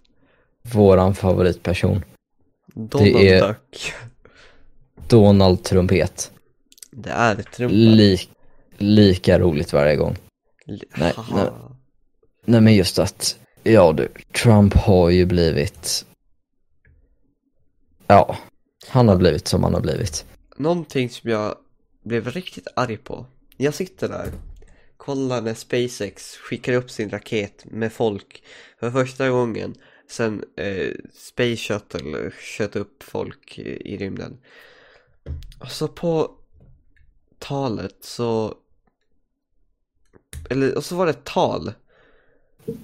[0.74, 2.04] våran favoritperson,
[2.74, 3.94] Donald är- Duck
[5.08, 6.32] Donald Trumpet.
[6.92, 8.30] Det är trumpan Lik,
[8.78, 10.16] lika roligt varje gång.
[10.66, 11.50] nej, nej.
[12.46, 14.08] Nej men just att Ja du,
[14.44, 16.06] Trump har ju blivit...
[18.08, 18.38] Ja,
[18.88, 20.26] han har blivit som han har blivit.
[20.58, 21.56] Någonting som jag
[22.08, 23.26] blev riktigt arg på.
[23.58, 24.32] Jag sitter där,
[24.98, 28.44] kollar när SpaceX skickar upp sin raket med folk
[28.80, 29.76] för första gången
[30.08, 34.38] sen eh, Space Shuttle sköt upp folk i, i rymden.
[35.60, 36.32] Och så på
[37.40, 38.58] talet så...
[40.50, 41.74] Eller, och så var det ett tal.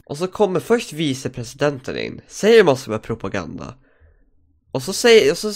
[0.06, 3.76] Och så kommer först vicepresidenten in, säger massor med propaganda.
[4.72, 5.54] Och så säger, och så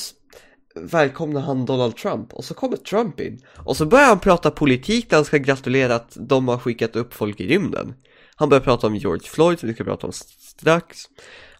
[0.81, 3.41] välkomnar han Donald Trump och så kommer Trump in.
[3.65, 7.13] Och så börjar han prata politik där han ska gratulera att de har skickat upp
[7.13, 7.93] folk i rymden.
[8.35, 10.97] Han börjar prata om George Floyd som vi ska prata om strax.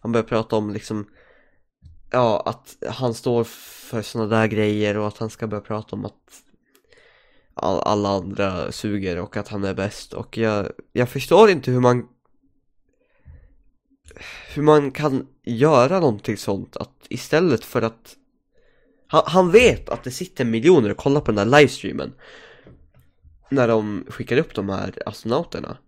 [0.00, 1.06] Han börjar prata om liksom
[2.10, 6.04] Ja, att han står för sådana där grejer och att han ska börja prata om
[6.04, 6.42] att
[7.54, 11.80] all, alla andra suger och att han är bäst och jag, jag förstår inte hur
[11.80, 12.08] man
[14.54, 18.16] hur man kan göra någonting sånt att istället för att
[19.08, 22.12] han, han vet att det sitter miljoner och kollar på den där livestreamen
[23.50, 25.78] när de skickar upp de här astronauterna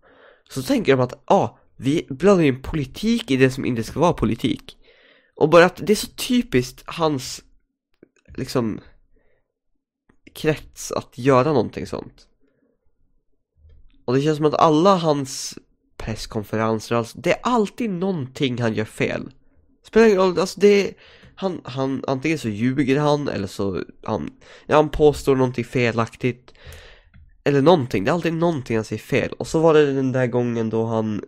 [0.49, 3.99] så tänker de att ja, ah, vi blandar in politik i det som inte ska
[3.99, 4.77] vara politik
[5.35, 7.41] och bara att det är så typiskt hans
[8.37, 8.79] liksom
[10.33, 12.27] krets att göra någonting sånt.
[14.05, 15.57] Och det känns som att alla hans
[15.97, 19.31] presskonferenser, alltså, det är alltid någonting han gör fel.
[19.83, 20.93] Spelar ingen roll, alltså det är,
[21.41, 24.29] han, han, antingen så ljuger han eller så han,
[24.65, 26.53] ja, han påstår någonting felaktigt.
[27.43, 29.31] Eller någonting, det är alltid någonting han säger fel.
[29.31, 31.23] Och så var det den där gången då han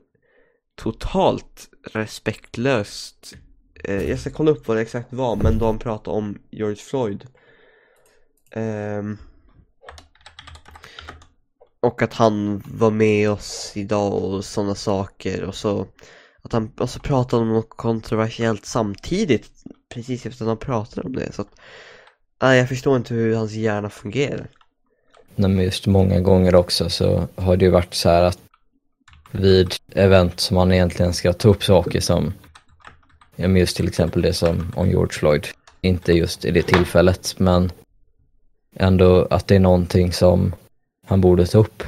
[0.75, 3.35] totalt respektlöst
[3.83, 6.75] eh, Jag ska kolla upp vad det exakt var, men då han pratade om George
[6.75, 7.27] Floyd
[8.55, 9.17] Ehm,
[11.79, 15.87] Och att han var med oss idag och sådana saker och så
[16.41, 21.33] Att han och så pratade om något kontroversiellt samtidigt Precis efter att han om det
[21.33, 21.59] så att
[22.41, 24.47] Nej jag förstår inte hur hans hjärna fungerar
[25.35, 28.39] Nej, men just många gånger också så har det ju varit så här att
[29.31, 32.33] vid event som man egentligen ska ta upp saker som,
[33.35, 35.47] ja men just till exempel det som om George Floyd,
[35.81, 37.71] inte just i det tillfället men
[38.75, 40.55] ändå att det är någonting som
[41.05, 41.83] han borde ta upp.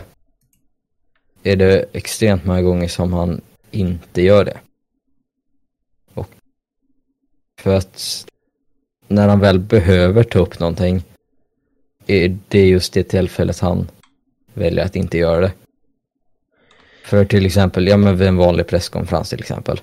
[1.43, 3.41] Är det extremt många gånger som han
[3.71, 4.57] inte gör det.
[6.13, 6.29] Och
[7.65, 8.25] för att
[9.07, 11.03] när han väl behöver ta upp någonting
[12.07, 13.87] är det just det tillfället han
[14.53, 15.51] väljer att inte göra det.
[17.05, 19.81] För till exempel, ja men vid en vanlig presskonferens till exempel.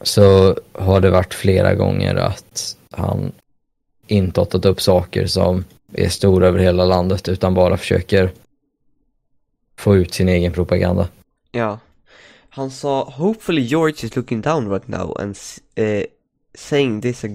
[0.00, 3.32] Så har det varit flera gånger att han
[4.06, 8.30] inte har tagit upp saker som är stora över hela landet utan bara försöker
[9.76, 11.08] få ut sin egen propaganda.
[11.50, 11.78] Ja
[12.54, 15.36] han sa Hopefully George is looking down right now and
[15.78, 16.02] uh,
[16.54, 17.28] saying this a...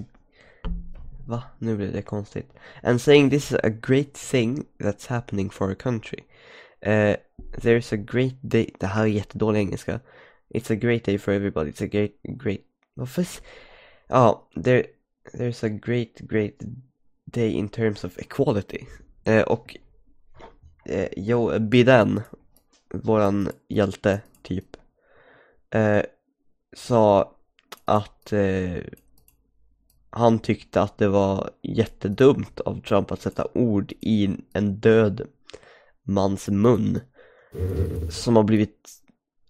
[1.25, 1.43] Va?
[1.59, 2.53] Nu blev det konstigt.
[2.83, 6.19] And saying this is a great thing that's happening for our country.
[6.81, 7.15] Eh,
[7.61, 8.69] there's a great day...
[8.79, 9.99] Det här är jättedålig engelska.
[10.53, 11.71] It's a great day for everybody.
[11.71, 12.61] It's a great, great...
[12.93, 13.21] Varför?
[13.21, 13.41] s-
[14.09, 14.85] Ja, there,
[15.33, 16.63] there's a great, great
[17.25, 18.85] day in terms of equality.
[19.27, 19.77] Uh, och
[20.85, 22.21] eh, Joe Biden,
[22.93, 24.76] våran hjälte typ,
[25.71, 26.01] eh,
[26.75, 27.35] sa
[27.85, 28.77] att eh,
[30.09, 35.21] han tyckte att det var jättedumt av Trump att sätta ord i en död
[36.03, 36.99] mans mun
[38.09, 38.89] som har blivit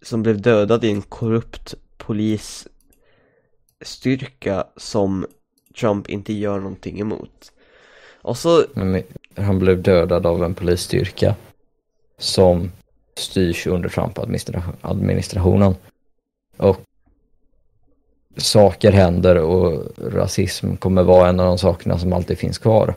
[0.02, 5.26] som blev dödad i en korrupt polisstyrka som
[5.80, 7.52] Trump inte gör någonting emot.
[8.22, 9.02] Och så, Men
[9.36, 11.34] han blev dödad av en polisstyrka
[12.18, 12.72] som
[13.16, 15.74] styrs under Trump-administrationen.
[16.58, 16.80] Och
[18.36, 22.94] saker händer och rasism kommer vara en av de sakerna som alltid finns kvar.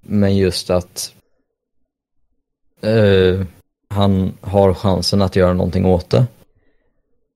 [0.00, 1.14] Men just att
[2.86, 3.44] uh,
[3.88, 6.26] han har chansen att göra någonting åt det.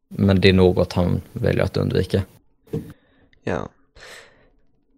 [0.09, 2.23] Men det är något han väljer att undvika.
[3.45, 3.69] ja.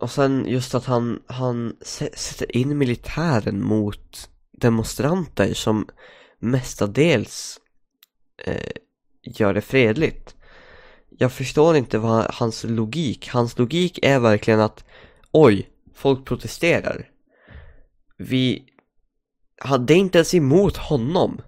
[0.00, 1.76] Och sen just att han, han
[2.14, 5.88] sätter in militären mot demonstranter som
[6.38, 7.60] mestadels
[8.44, 8.72] eh,
[9.34, 10.34] gör det fredligt.
[11.18, 14.84] Jag förstår inte vad hans logik, hans logik är verkligen att
[15.30, 17.08] oj, folk protesterar.
[18.16, 18.62] Vi
[19.60, 21.40] hade inte ens emot honom.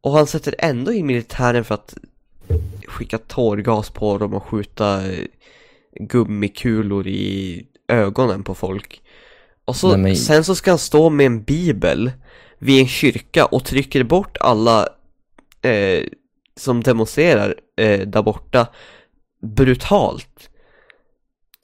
[0.00, 1.94] Och han sätter ändå in militären för att
[2.86, 5.24] skicka tårgas på dem och skjuta eh,
[6.00, 9.02] gummikulor i ögonen på folk.
[9.64, 12.12] Och så, Nej, men- sen så ska han stå med en bibel
[12.58, 14.88] vid en kyrka och trycker bort alla
[15.62, 16.04] eh,
[16.60, 18.66] som demonstrerar eh, där borta
[19.42, 20.50] brutalt.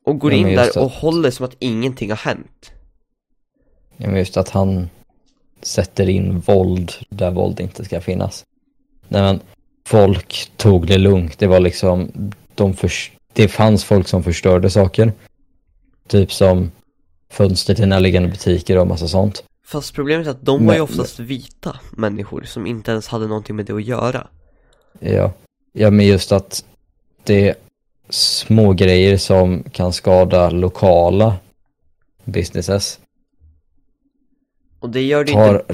[0.05, 2.71] Och går Ja, in där just och att- håller som att ingenting har hänt.
[3.97, 4.89] Ja, men just att han
[5.63, 8.45] sätter in våld där våld inte ska finnas.
[9.09, 9.41] Nej men,
[9.87, 11.39] folk tog det lugnt.
[11.39, 12.11] Det var liksom,
[12.55, 15.13] de förs- det fanns folk som förstörde saker.
[16.09, 16.71] Typ som
[17.31, 19.45] fönster till närliggande butiker och massa sånt.
[19.67, 23.57] Fast problemet är att de var ju oftast vita människor som inte ens hade någonting
[23.57, 24.27] med det att göra.
[24.99, 25.33] Ja,
[25.73, 26.65] ja men just att
[27.25, 27.55] det är
[28.09, 31.37] små grejer som kan skada lokala
[32.25, 33.01] businesses.
[34.81, 35.65] Och det gör det inte Tar,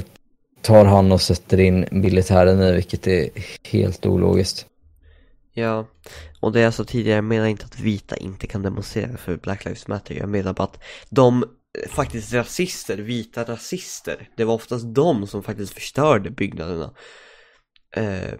[0.61, 3.29] tar han och sätter in militären i vilket är
[3.63, 4.65] helt ologiskt.
[5.53, 5.87] Ja,
[6.39, 9.65] och det jag sa tidigare, jag menar inte att vita inte kan demonstrera för Black
[9.65, 14.85] Lives Matter Jag menar bara att de, eh, faktiskt rasister, vita rasister Det var oftast
[14.95, 16.93] de som faktiskt förstörde byggnaderna
[17.95, 18.33] eh,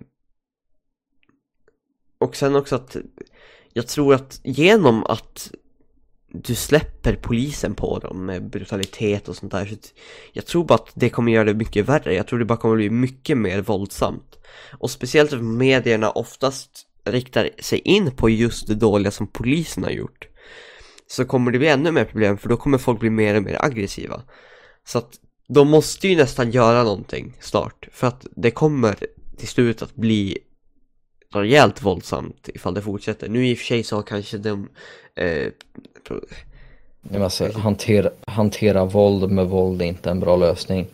[2.19, 2.95] och sen också att
[3.73, 5.51] Jag tror att genom att
[6.31, 9.75] du släpper polisen på dem med brutalitet och sånt där så
[10.33, 12.75] Jag tror bara att det kommer göra det mycket värre, jag tror det bara kommer
[12.75, 14.37] bli mycket mer våldsamt.
[14.71, 19.91] Och speciellt att medierna oftast riktar sig in på just det dåliga som polisen har
[19.91, 20.27] gjort.
[21.07, 23.65] Så kommer det bli ännu mer problem för då kommer folk bli mer och mer
[23.65, 24.21] aggressiva.
[24.85, 25.13] Så att
[25.47, 28.95] de måste ju nästan göra någonting snart För att det kommer
[29.37, 30.37] till slut att bli
[31.29, 34.69] rejält våldsamt ifall det fortsätter Nu i och för sig så har kanske de
[35.15, 35.51] eh,
[37.23, 40.87] alltså, hantera, hantera våld med våld är inte en bra lösning.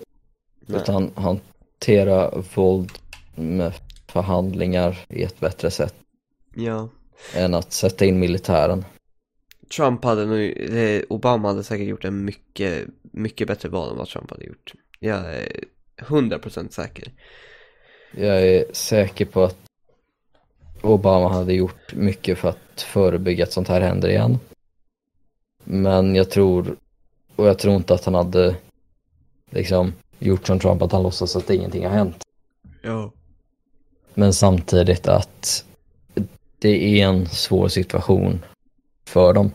[0.66, 0.82] Nej.
[0.82, 2.92] Utan hantera våld
[3.36, 3.74] med
[4.08, 5.96] förhandlingar i ett bättre sätt
[6.56, 6.90] Ja
[7.36, 8.86] än att sätta in militären.
[9.76, 10.40] Trump hade nog,
[10.78, 14.74] eh, Obama hade säkert gjort en mycket, mycket bättre val än vad Trump hade gjort.
[15.00, 15.64] Jag är
[15.98, 17.12] 100% säker.
[18.12, 19.58] Jag är säker på att
[20.84, 24.40] Obama hade gjort mycket för att förebygga att sånt här händer igen.
[25.64, 26.76] Men jag tror,
[27.36, 28.56] och jag tror inte att han hade
[29.50, 32.24] liksom gjort som Trump, att han låtsas att ingenting har hänt.
[32.82, 33.12] Ja.
[34.14, 35.66] Men samtidigt att
[36.60, 38.40] det är en svår situation
[39.06, 39.52] för dem.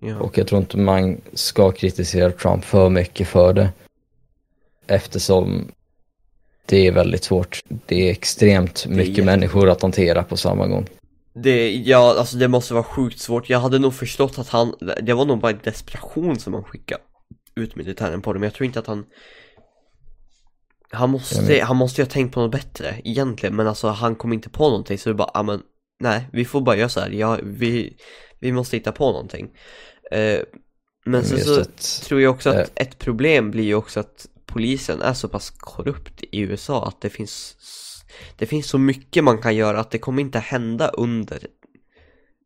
[0.00, 0.18] Ja.
[0.18, 3.72] Och jag tror inte man ska kritisera Trump för mycket för det.
[4.86, 5.68] Eftersom
[6.66, 7.62] det är väldigt svårt.
[7.86, 10.86] Det är extremt mycket jätte- människor att hantera på samma gång.
[11.34, 13.50] Det, ja, alltså det måste vara sjukt svårt.
[13.50, 17.00] Jag hade nog förstått att han, det var nog bara desperation som han skickade
[17.56, 18.42] ut militären på dem.
[18.42, 19.04] Jag tror inte att han
[20.90, 24.32] han måste, han måste ju ha tänkt på något bättre egentligen, men alltså han kom
[24.32, 25.62] inte på någonting så det bara, ja men
[26.00, 27.10] nej, vi får bara göra så här.
[27.10, 27.96] Ja, vi,
[28.40, 29.50] vi måste hitta på någonting.
[30.10, 30.38] Eh,
[31.06, 32.64] men sen Just så att- tror jag också att eh.
[32.74, 37.10] ett problem blir ju också att polisen är så pass korrupt i USA att det
[37.10, 37.56] finns
[38.36, 41.46] det finns så mycket man kan göra att det kommer inte hända under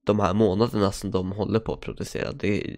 [0.06, 2.32] de här månaderna som de håller på att producera.
[2.32, 2.76] Det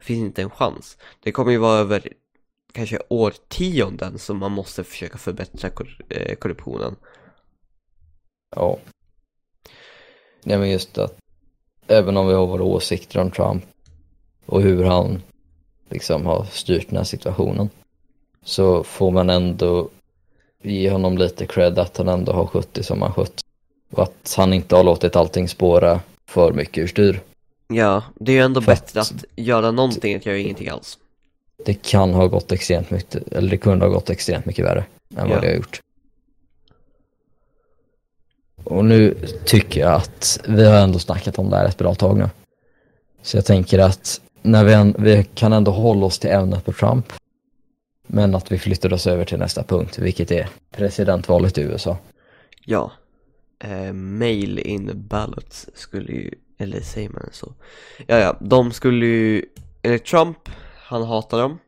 [0.00, 0.98] finns inte en chans.
[1.22, 2.08] Det kommer ju vara över
[2.72, 6.96] kanske årtionden som man måste försöka förbättra kor- eh, korruptionen.
[8.56, 8.78] Ja.
[10.44, 11.18] Nej men just att
[11.86, 13.64] även om vi har våra åsikter om Trump
[14.46, 15.22] och hur han
[15.90, 17.68] liksom har styrt den här situationen
[18.44, 19.88] så får man ändå
[20.62, 23.40] ge honom lite cred att han ändå har skött det som han skött
[23.92, 27.20] och att han inte har låtit allting spåra för mycket ur styr.
[27.68, 30.68] Ja, det är ju ändå För att- bättre att göra någonting än att göra ingenting
[30.68, 30.98] alls.
[31.64, 34.84] Det kan ha gått extremt mycket, eller det kunde ha gått extremt mycket värre
[35.16, 35.34] än Ja.
[35.34, 35.80] vad det har gjort.
[38.64, 39.14] Och nu
[39.44, 42.30] tycker jag att vi har ändå snackat om det här ett bra tag nu.
[43.22, 46.72] Så jag tänker att när vi, än, vi kan ändå hålla oss till ämnet på
[46.72, 47.12] Trump.
[48.14, 51.98] Men att vi flyttar oss över till nästa punkt, vilket är presidentvalet i USA.
[52.64, 52.92] Ja.
[53.64, 57.54] Eh, mail in ballots skulle ju, eller säger man så?
[58.06, 59.44] Ja, ja, de skulle ju,
[59.82, 61.58] eller Trump, han hatar dem.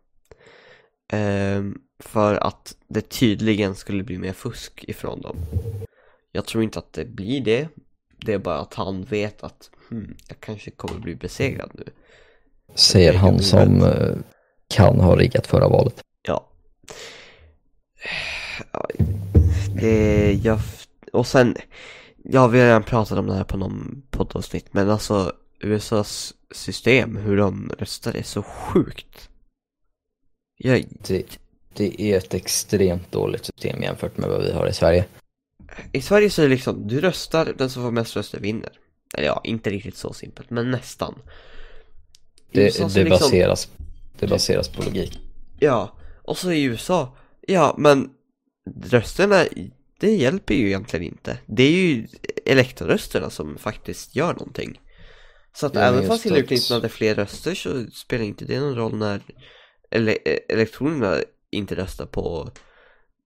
[1.12, 5.36] Ehm, för att det tydligen skulle bli mer fusk ifrån dem.
[6.32, 7.68] Jag tror inte att det blir det.
[8.24, 11.84] Det är bara att han vet att, hmm, jag kanske kommer bli besegrad nu.
[12.74, 14.16] Säger han som eh,
[14.68, 16.04] kan ha riggat förra valet.
[19.80, 20.60] Det, jag,
[21.12, 21.56] och sen,
[22.24, 27.16] ja vi har redan pratat om det här på någon poddavsnitt, men alltså USAs system,
[27.16, 29.28] hur de röstar är så sjukt.
[30.56, 31.38] Jag, Det,
[31.74, 35.04] det är ett extremt dåligt system jämfört med vad vi har i Sverige.
[35.92, 38.72] I Sverige så är det liksom, du röstar, den som får mest röster vinner.
[39.14, 41.14] Eller ja, inte riktigt så simpelt, men nästan.
[42.52, 43.68] Det, det, liksom- baseras,
[44.18, 45.18] det baseras på logik.
[45.58, 48.10] Ja, och så i USA, ja men
[48.84, 49.44] rösterna
[50.00, 51.38] det hjälper ju egentligen inte.
[51.46, 52.06] Det är ju
[52.44, 54.80] elektorrösterna som faktiskt gör någonting.
[55.52, 58.74] Så att Ja, även fast Hillary Clinton hade fler röster så spelar inte det någon
[58.74, 59.22] roll när
[59.90, 60.16] ele
[60.48, 61.18] elektorerna
[61.50, 62.50] inte röstar på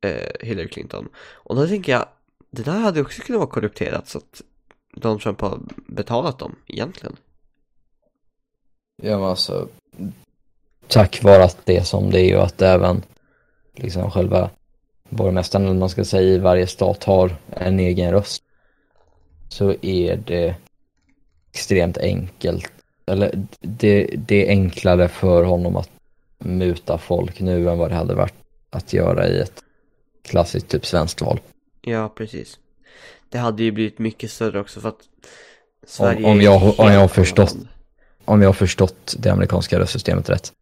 [0.01, 1.09] eh, Hillary Clinton.
[1.17, 2.09] Och då tänker jag,
[2.51, 4.43] det där hade också kunnat vara korrupterat så att
[4.95, 7.17] Donald Trump har betalat dem egentligen.
[9.03, 9.69] Ja men alltså,
[10.89, 13.03] tack vare att det är som det är och att även
[13.77, 14.51] liksom själva
[15.09, 18.43] borgmästaren eller man ska säga i varje stat har en egen röst.
[19.49, 20.55] Så är det
[21.53, 22.73] extremt enkelt,
[23.07, 25.91] eller det, det är enklare för honom att
[26.39, 28.35] muta folk nu än vad det hade varit
[28.71, 29.63] att göra i ett
[30.25, 31.41] klassiskt typ svenskt val.
[31.83, 32.59] Ja, precis.
[33.29, 35.01] Det hade ju blivit mycket större också för att
[35.87, 37.57] Sverige om är jag- om jag har förstått-.
[38.25, 40.53] Om jag har förstått det amerikanska röstsystemet rätt.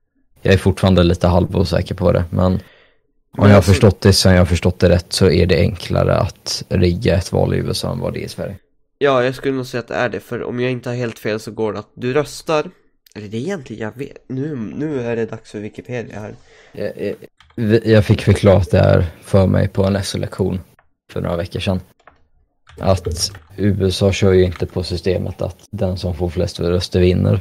[0.47, 2.61] Jag är fortfarande lite halvosäker på det, men Om
[3.37, 6.17] jag har alltså- förstått det som jag har förstått det rätt så är det enklare
[6.17, 8.57] att rigga ett val i USA än vad det är i Sverige.
[8.99, 11.19] Ja, jag skulle nog säga att det är det, för om jag inte har helt
[11.19, 12.71] fel så går det att du röstar
[13.15, 16.35] Eller det är egentligen, jag vet, nu, nu är det dags för Wikipedia här
[16.73, 17.15] Jag,
[17.55, 20.61] jag, jag fick förklarat det här för mig på en SO-lektion
[21.13, 21.81] för några veckor sedan.
[22.81, 27.41] Att USA kör ju inte på systemet att den som får flest röster vinner.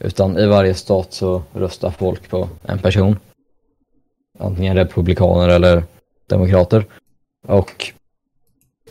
[0.00, 3.18] Utan i varje stat så röstar folk på en person.
[4.38, 5.84] Antingen republikaner eller
[6.26, 6.86] demokrater.
[7.46, 7.92] Och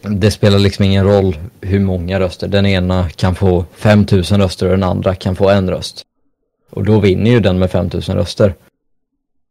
[0.01, 2.47] det spelar liksom ingen roll hur många röster.
[2.47, 6.05] Den ena kan få 5000 röster och den andra kan få en röst.
[6.69, 8.55] Och då vinner ju den med 5000 röster.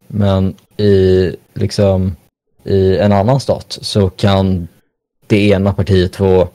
[0.09, 2.17] Men i liksom
[2.65, 4.69] i en annan stat så kan
[5.27, 6.49] det ena partiet få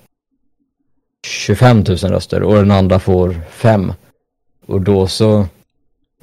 [1.27, 3.93] 25 000 röster och den andra får 5.
[4.71, 5.45] Och då så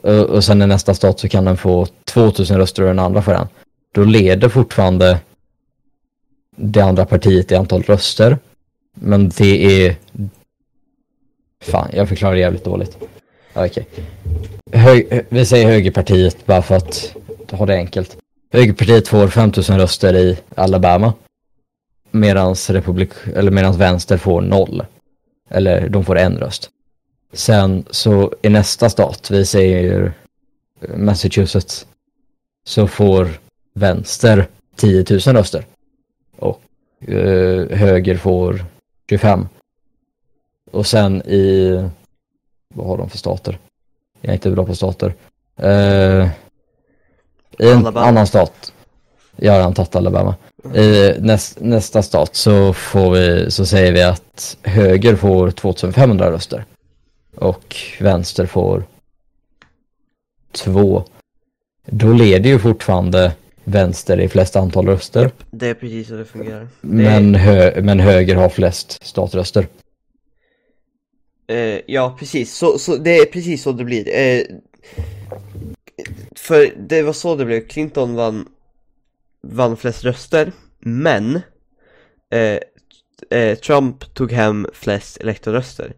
[0.03, 3.23] och och sen i nästa stat så kan den få 2000 röster och den andra
[3.23, 3.49] får den.
[3.93, 5.21] Då leder fortfarande
[6.57, 8.39] det andra partiet i antal röster.
[8.95, 9.97] Men det är
[11.61, 12.99] Fan, jag förklarar det jävligt dåligt.
[13.55, 13.87] Okej.
[14.67, 15.23] Okay.
[15.29, 17.15] Vi säger högerpartiet bara för att
[17.51, 18.17] ha det enkelt.
[18.53, 21.13] Högerpartiet får 5000 röster i Alabama.
[22.11, 23.11] Medans republik...
[23.35, 24.85] eller medans vänster får noll.
[25.51, 26.71] Eller de får en röst.
[27.33, 30.13] Sen så i nästa stat, vi säger
[30.97, 31.87] Massachusetts,
[32.65, 33.29] så får
[33.75, 35.67] vänster 10 000 röster.
[36.37, 36.63] Och
[37.09, 38.65] eh, höger får
[39.11, 39.49] 25.
[40.71, 41.71] Och sen i,
[42.75, 43.59] vad har de för stater?
[44.21, 45.15] Jag är inte bra på stater.
[45.57, 46.29] Eh,
[47.59, 48.07] I en Alabama.
[48.07, 48.73] annan stat,
[49.37, 50.35] jag har redan tagit Alabama.
[50.75, 56.65] I näst, nästa stat så får vi, så säger vi att höger får 2500 röster.
[57.41, 58.85] Och vänster får
[60.53, 61.05] två.
[61.87, 63.33] Då leder ju fortfarande
[63.65, 65.31] vänster i flest antal röster.
[65.51, 69.67] Det är precis så det fungerar Men, hö, men höger har flest statröster.
[71.47, 72.55] Eh, ja, precis.
[72.55, 74.09] Så, så det är precis så det blir.
[74.09, 74.43] Eh,
[76.37, 77.69] för det var så det blev.
[77.69, 78.49] Clinton vann,
[79.43, 81.41] vann flest röster, men
[82.31, 82.59] eh,
[83.39, 85.93] eh, Trump tog hem flest elektorröster.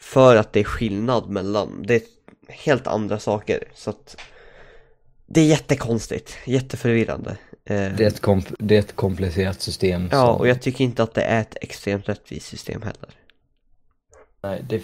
[0.00, 2.02] För att det är skillnad mellan, det är
[2.48, 3.64] helt andra saker.
[3.74, 4.16] Så att
[5.26, 7.30] det är jättekonstigt, jätteförvirrande.
[7.64, 10.08] Eh, Det är ett, komp- det är ett komplicerat system.
[10.12, 13.10] ja, som- och jag tycker inte att det är ett extremt rättvist system heller.
[14.42, 14.82] Nej, det...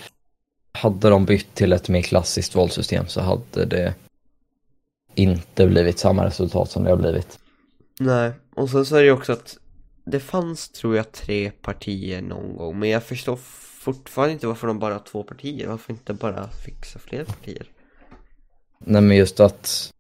[0.73, 3.95] Hade de bytt till ett mer klassiskt valsystem så hade det
[5.15, 7.39] inte blivit samma resultat som det har blivit.
[8.01, 9.59] Nej, och sen så är det ju också att
[10.05, 13.37] det fanns tror jag tre partier någon gång men jag förstår
[13.87, 17.67] fortfarande inte varför de bara har två partier, varför inte bara fixa fler partier?
[18.79, 19.93] Nej men just att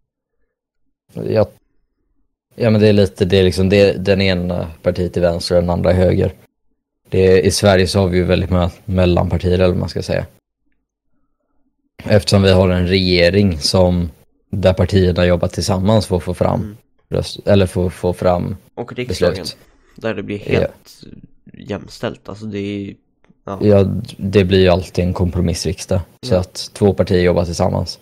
[1.15, 1.47] jag,
[2.55, 5.63] Ja men det är lite, det är liksom det, den ena partiet till vänster och
[5.63, 6.33] den andra höger.
[7.09, 10.03] Det är, I Sverige så har vi ju väldigt många mellanpartier eller vad man ska
[10.03, 10.27] säga.
[12.05, 14.11] Eftersom vi har en regering som
[14.51, 16.77] där partierna jobbar tillsammans för att få fram Mm.
[17.09, 19.57] röst, eller få, få fram Och riksdagen, beslut.
[19.97, 21.03] där det blir helt
[21.53, 22.95] jämställt, alltså det är
[23.47, 23.87] ja, Ja,
[24.17, 26.01] det blir ju alltid en kompromissriksdag.
[26.23, 26.41] Så Ja.
[26.41, 27.99] att två partier jobbar tillsammans.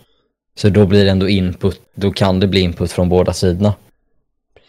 [0.57, 3.75] Så då blir det ändå input, då kan det bli input från båda sidorna.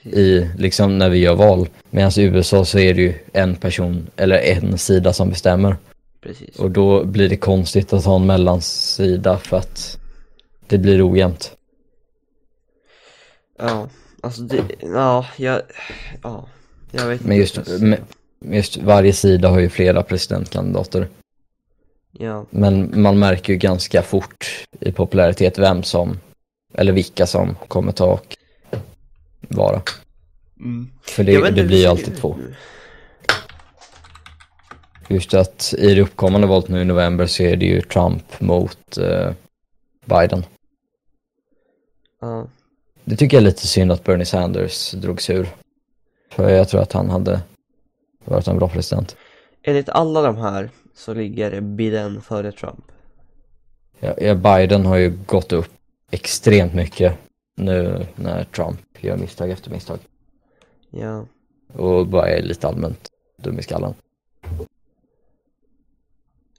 [0.03, 1.69] i, liksom när vi gör val.
[1.89, 5.77] Medan i USA så är det ju en person eller en sida som bestämmer.
[6.21, 6.55] precis.
[6.55, 9.97] Och då blir det konstigt att ha en mellansida för att
[10.67, 11.51] det blir ojämnt.
[13.59, 13.89] Ja,
[14.21, 15.61] alltså det, ja, jag,
[16.23, 16.47] ja,
[16.91, 17.77] jag vet Men just, inte.
[17.79, 17.99] men
[18.51, 21.07] just varje sida har ju flera presidentkandidater.
[22.11, 26.19] Ja, Men man märker ju ganska fort i popularitet vem som,
[26.73, 28.37] eller vilka som kommer ta och
[29.41, 29.81] vara.
[30.59, 30.91] Mm.
[31.01, 32.37] För det, det blir ju alltid två.
[35.07, 38.97] Just att i det uppkommande valet nu i november så är det ju Trump mot
[38.97, 39.31] eh,
[40.05, 40.45] Biden.
[42.21, 42.47] Ja.
[43.03, 45.47] Det tycker jag är lite synd att Bernie Sanders drog sig ur.
[46.31, 47.41] För jag tror att han hade
[48.31, 49.15] varit en bra president.
[49.63, 52.91] Enligt alla de här så ligger Biden före Trump.
[53.99, 55.71] Ja, ja, Biden har ju gått upp
[56.11, 57.17] extremt mycket
[57.55, 59.99] nu när Trump gör misstag efter misstag.
[60.89, 61.25] Ja.
[61.73, 63.93] Och bara är lite allmänt dum i skallen.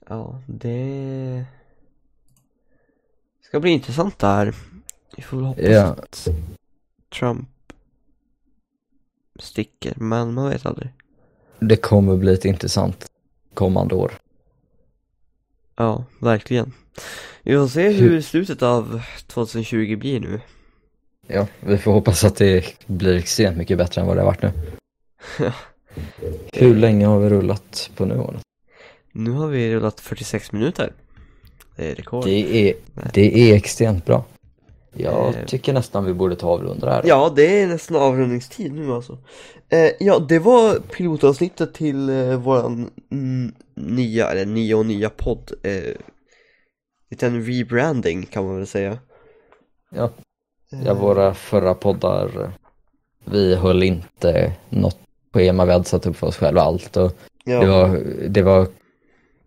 [0.07, 1.45] Ja, det
[3.41, 4.55] ska bli intressant det här.
[5.15, 5.85] Vi får väl hoppas Ja.
[5.85, 6.27] att
[7.19, 7.49] Trump
[9.39, 10.89] sticker, men man vet aldrig.
[11.59, 13.05] Det kommer bli ett intressant
[13.53, 14.11] kommande år.
[15.75, 16.73] Ja, verkligen.
[17.43, 20.41] Vi får se hur slutet av 2020 blir nu.
[21.27, 24.41] Ja, vi får hoppas att det blir extremt mycket bättre än vad det har varit
[24.41, 24.51] nu.
[26.53, 28.41] Hur länge har vi rullat på nu året?
[29.11, 30.93] Nu har vi rullat 46 minuter.
[31.75, 32.25] Det är rekord.
[32.25, 32.75] Det är,
[33.13, 34.25] det är extremt bra.
[34.99, 35.45] Jag Eh.
[35.45, 37.01] tycker nästan vi borde ta avrunda här.
[37.05, 39.17] Ja, det är nästan avrundningstid nu alltså.
[39.69, 42.89] Eh, ja, det var pilotavsnittet till eh, våran
[43.75, 45.51] nya, eller nya och nya podd.
[45.63, 45.93] Eh,
[47.19, 48.97] en rebranding kan man väl säga.
[49.95, 50.09] Ja.
[50.85, 52.51] Ja, våra förra poddar,
[53.25, 54.97] vi höll inte något
[55.33, 57.11] schema vi hade satt upp för oss själva allt och
[57.43, 58.67] Ja, det var, det var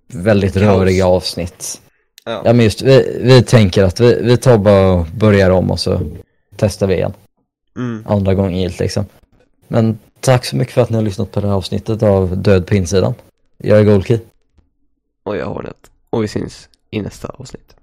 [0.07, 0.63] väldigt Kaos.
[0.65, 1.83] röriga avsnitt.
[2.31, 2.43] Ja.
[2.45, 5.81] Ja men just, vi, vi tänker att vi, vi tar bara och börjar om och
[5.81, 6.01] så
[6.57, 7.13] testar vi igen.
[7.77, 8.05] Mm.
[8.07, 9.05] Andra gången gillt liksom.
[9.69, 12.67] Men tack så mycket för att ni har lyssnat på det här avsnittet av Död
[12.67, 13.15] på insidan.
[13.59, 14.19] Jag är Goldkey.
[15.23, 15.73] Och jag har det.
[16.11, 17.77] Och vi syns i nästa avsnitt.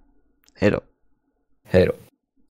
[0.55, 0.81] Hej då.
[1.69, 1.93] Hej då.